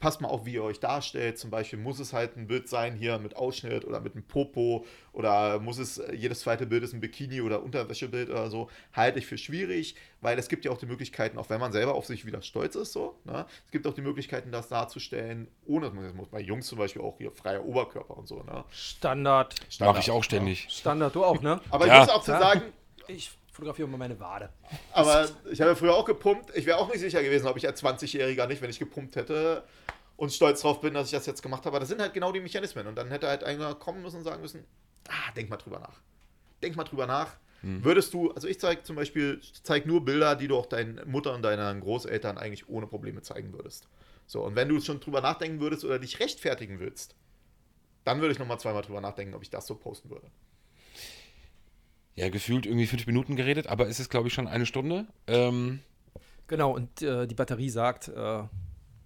[0.00, 1.38] Passt mal auf, wie ihr euch darstellt.
[1.38, 4.86] Zum Beispiel muss es halt ein Bild sein hier mit Ausschnitt oder mit einem Popo
[5.12, 8.70] oder muss es, äh, jedes zweite Bild ist ein Bikini oder Unterwäschebild oder so.
[8.94, 11.94] Halte ich für schwierig, weil es gibt ja auch die Möglichkeiten, auch wenn man selber
[11.94, 13.46] auf sich wieder stolz ist, so, ne?
[13.66, 16.28] es gibt auch die Möglichkeiten, das darzustellen, ohne dass man das muss.
[16.28, 18.42] Bei Jungs zum Beispiel auch hier freier Oberkörper und so.
[18.42, 18.64] Ne?
[18.70, 19.54] Standard.
[19.80, 20.66] Mache ich auch ständig.
[20.70, 21.60] Standard, du auch, ne?
[21.70, 21.94] Aber Ja.
[21.94, 22.40] ich muss auch zu Ja.
[22.40, 22.62] sagen,
[23.08, 24.50] Ich fotografiere immer meine Wade.
[24.92, 26.56] Aber ich habe ja früher auch gepumpt.
[26.56, 29.64] Ich wäre auch nicht sicher gewesen, ob ich als 20-Jähriger nicht, wenn ich gepumpt hätte
[30.16, 31.76] und stolz drauf bin, dass ich das jetzt gemacht habe.
[31.76, 32.86] Aber das sind halt genau die Mechanismen.
[32.86, 34.64] Und dann hätte halt einer kommen müssen und sagen müssen,
[35.08, 36.00] ah, denk mal drüber nach.
[36.62, 37.36] Denk mal drüber nach.
[37.62, 41.34] Würdest du, also ich zeige zum Beispiel, zeige nur Bilder, die du auch deinen Mutter
[41.34, 43.86] und deinen Großeltern eigentlich ohne Probleme zeigen würdest.
[44.26, 47.16] So, und wenn du schon drüber nachdenken würdest oder dich rechtfertigen willst,
[48.04, 50.30] dann würde ich nochmal zweimal drüber nachdenken, ob ich das so posten würde.
[52.20, 55.06] Ja, gefühlt irgendwie fünf Minuten geredet, aber es ist, glaube ich, schon eine Stunde.
[55.26, 55.80] Ähm,
[56.48, 58.42] Genau, und äh, die Batterie sagt, äh,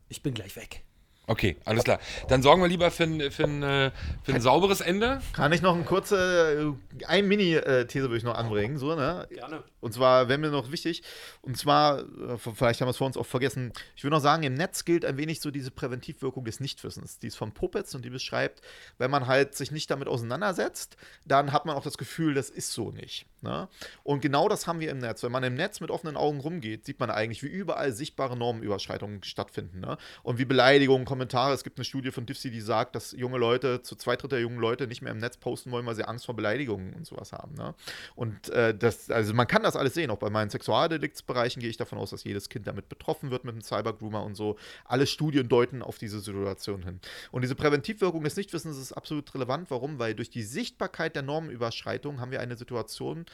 [0.08, 0.82] ich bin gleich weg.
[1.26, 1.98] Okay, alles klar.
[2.28, 3.90] Dann sorgen wir lieber für ein, für ein, äh,
[4.22, 5.20] für ein sauberes Ende.
[5.32, 9.26] Kann ich noch eine kurze, äh, ein Mini-These würde ich noch anbringen, so, ne?
[9.30, 9.62] Gerne.
[9.80, 11.02] Und zwar wäre mir noch wichtig,
[11.42, 14.42] und zwar, äh, vielleicht haben wir es vor uns auch vergessen, ich würde noch sagen,
[14.42, 17.18] im Netz gilt ein wenig so diese Präventivwirkung des Nichtwissens.
[17.18, 18.62] Die ist von Popetz und die beschreibt,
[18.98, 22.72] wenn man halt sich nicht damit auseinandersetzt, dann hat man auch das Gefühl, das ist
[22.72, 23.26] so nicht.
[23.44, 23.68] Ne?
[24.02, 25.22] Und genau das haben wir im Netz.
[25.22, 29.22] Wenn man im Netz mit offenen Augen rumgeht, sieht man eigentlich, wie überall sichtbare Normenüberschreitungen
[29.22, 29.80] stattfinden.
[29.80, 29.98] Ne?
[30.22, 31.54] Und wie Beleidigungen, Kommentare.
[31.54, 34.40] Es gibt eine Studie von Diffsy, die sagt, dass junge Leute, zu zwei Drittel der
[34.40, 37.32] jungen Leute nicht mehr im Netz posten wollen, weil sie Angst vor Beleidigungen und sowas
[37.32, 37.54] haben.
[37.54, 37.72] Ne?
[38.16, 40.10] Und äh, das, also man kann das alles sehen.
[40.10, 43.54] Auch bei meinen Sexualdeliktsbereichen gehe ich davon aus, dass jedes Kind damit betroffen wird mit
[43.54, 44.56] einem Cybergroomer und so.
[44.84, 46.98] Alle Studien deuten auf diese Situation hin.
[47.30, 49.70] Und diese Präventivwirkung des Nichtwissens ist absolut relevant.
[49.70, 50.00] Warum?
[50.00, 53.24] Weil durch die Sichtbarkeit der Normenüberschreitung haben wir eine Situation,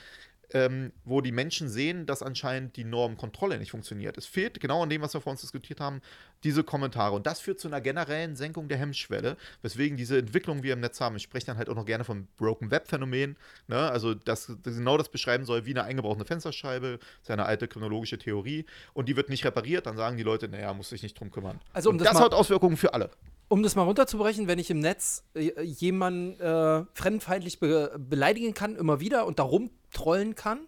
[0.53, 4.16] ähm, wo die Menschen sehen, dass anscheinend die Normkontrolle nicht funktioniert.
[4.18, 6.01] Es fehlt genau an dem, was wir vor uns diskutiert haben,
[6.44, 7.14] diese Kommentare.
[7.14, 10.80] Und das führt zu einer generellen Senkung der Hemmschwelle, weswegen diese Entwicklung, die wir im
[10.80, 13.36] Netz haben, ich spreche dann halt auch noch gerne vom Broken Web-Phänomen,
[13.68, 13.90] ne?
[13.90, 17.44] also das, das genau das beschreiben soll, wie eine eingebrochene Fensterscheibe, das ist ja eine
[17.44, 21.03] alte kriminologische Theorie, und die wird nicht repariert, dann sagen die Leute, naja, muss sich
[21.03, 21.61] nicht drum kümmern.
[21.72, 23.11] Also um und das das, hat Auswirkungen für alle.
[23.53, 28.76] Um das mal runterzubrechen, wenn ich im Netz äh, jemanden äh, fremdenfeindlich be beleidigen kann,
[28.76, 30.61] immer wieder und darum trollen kann,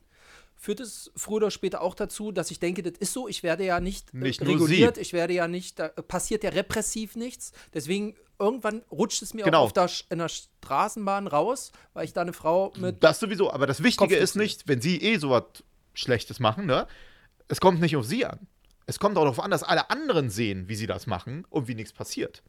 [0.56, 3.64] führt es früher oder später auch dazu, dass ich denke, das ist so, ich werde
[3.64, 7.52] ja nicht, äh, Nicht reguliert, ich werde ja nicht, da passiert ja repressiv nichts.
[7.72, 9.60] Deswegen irgendwann rutscht es mir Genau.
[9.60, 13.04] auch auf der, in der Straßenbahn raus, weil ich da eine Frau mit.
[13.04, 15.44] Das sowieso, aber das Wichtige ist nicht, wenn sie eh sowas
[15.94, 16.88] Schlechtes machen, ne?
[17.46, 18.40] Es kommt nicht auf sie an.
[18.86, 21.76] Es kommt auch darauf an, dass alle anderen sehen, wie sie das machen und wie
[21.76, 22.42] nichts passiert.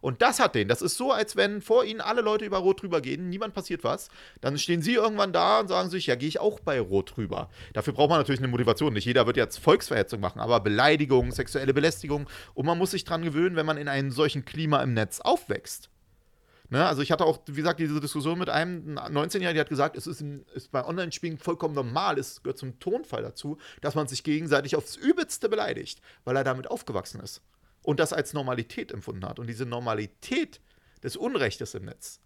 [0.00, 0.68] Und das hat den.
[0.68, 3.84] Das ist so, als wenn vor ihnen alle Leute über Rot drüber gehen, niemand passiert
[3.84, 4.08] was.
[4.40, 7.50] Dann stehen sie irgendwann da und sagen sich, ja, gehe ich auch bei Rot drüber.
[7.72, 8.92] Dafür braucht man natürlich eine Motivation.
[8.92, 12.28] Nicht jeder wird jetzt Volksverhetzung machen, aber Beleidigung, sexuelle Belästigung.
[12.54, 15.90] Und man muss sich dran gewöhnen, wenn man in einem solchen Klima im Netz aufwächst.
[16.72, 19.96] Ne, also ich hatte auch, wie gesagt, diese Diskussion mit einem 19-Jährigen, der hat gesagt,
[19.96, 20.22] es ist,
[20.54, 24.94] ist bei Online-Spielen vollkommen normal, es gehört zum Tonfall dazu, dass man sich gegenseitig aufs
[24.94, 27.42] Übelste beleidigt, weil er damit aufgewachsen ist
[27.90, 29.40] und das als Normalität empfunden hat.
[29.40, 30.60] Und diese Normalität
[31.02, 32.20] des Unrechtes im Netz,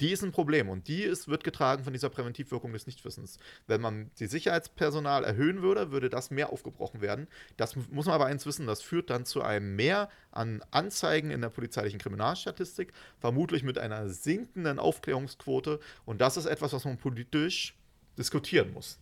[0.00, 3.38] die ist ein Problem und die ist, wird getragen von dieser Präventivwirkung des Nichtwissens.
[3.68, 7.28] Wenn man die Sicherheitspersonal erhöhen würde, würde das mehr aufgebrochen werden.
[7.56, 11.30] Das mu- muss man aber eins wissen, das führt dann zu einem Mehr an Anzeigen
[11.30, 16.98] in der polizeilichen Kriminalstatistik, vermutlich mit einer sinkenden Aufklärungsquote und das ist etwas, was man
[16.98, 17.76] politisch
[18.18, 18.98] diskutieren muss.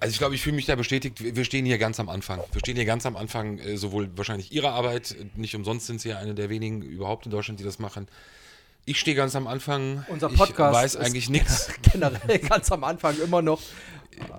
[0.00, 1.22] Also ich glaube, ich fühle mich da bestätigt.
[1.36, 2.40] Wir stehen hier ganz am Anfang.
[2.52, 6.00] Wir stehen hier ganz am Anfang, äh, sowohl wahrscheinlich Ihrer Arbeit, äh, nicht umsonst sind
[6.00, 8.06] Sie ja eine der wenigen überhaupt in Deutschland, die das machen.
[8.84, 10.04] Ich stehe ganz am Anfang.
[10.08, 13.60] Unser ich Podcast weiß ist- eigentlich nichts, generell ganz am Anfang immer noch.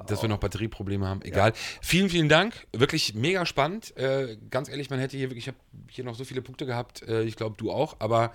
[0.07, 1.21] dass wir noch Batterieprobleme haben.
[1.23, 1.53] Egal.
[1.81, 2.65] Vielen, vielen Dank.
[2.71, 3.95] Wirklich mega spannend.
[3.97, 5.57] Äh, ganz ehrlich, man hätte hier wirklich, ich habe
[5.89, 7.01] hier noch so viele Punkte gehabt.
[7.03, 7.97] Äh, ich glaube, du auch.
[7.99, 8.31] Aber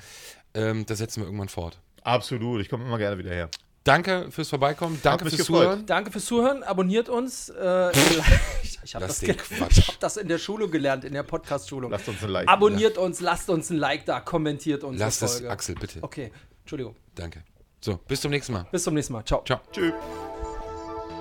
[0.54, 1.78] ähm, das setzen wir irgendwann fort.
[2.02, 3.48] Absolut, ich komme immer gerne wieder her.
[3.84, 5.00] Danke fürs Vorbeikommen.
[5.02, 5.62] Danke fürs gefreut.
[5.64, 5.86] Zuhören.
[5.86, 7.48] Danke fürs Zuhören, abonniert uns.
[7.48, 7.90] Äh,
[8.62, 9.36] ich ich habe das, ge-
[9.70, 11.90] ich hab das in der Schulung gelernt, in der Podcast-Schulung.
[11.90, 12.48] Lasst uns ein Like.
[12.48, 15.50] Abonniert uns, lasst uns ein Like da, kommentiert unsere Lass das, Folge.
[15.50, 15.98] Axel, bitte.
[16.02, 16.30] Okay,
[16.60, 16.94] Entschuldigung.
[17.14, 17.42] Danke.
[17.80, 18.66] So, bis zum nächsten Mal.
[18.70, 19.24] Bis zum nächsten Mal.
[19.24, 19.42] Ciao.
[19.44, 19.60] Ciao.
[19.72, 19.92] Tschüss.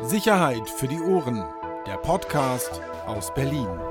[0.04, 1.44] Sicherheit für die Ohren.
[1.88, 3.91] Der Podcast aus Berlin.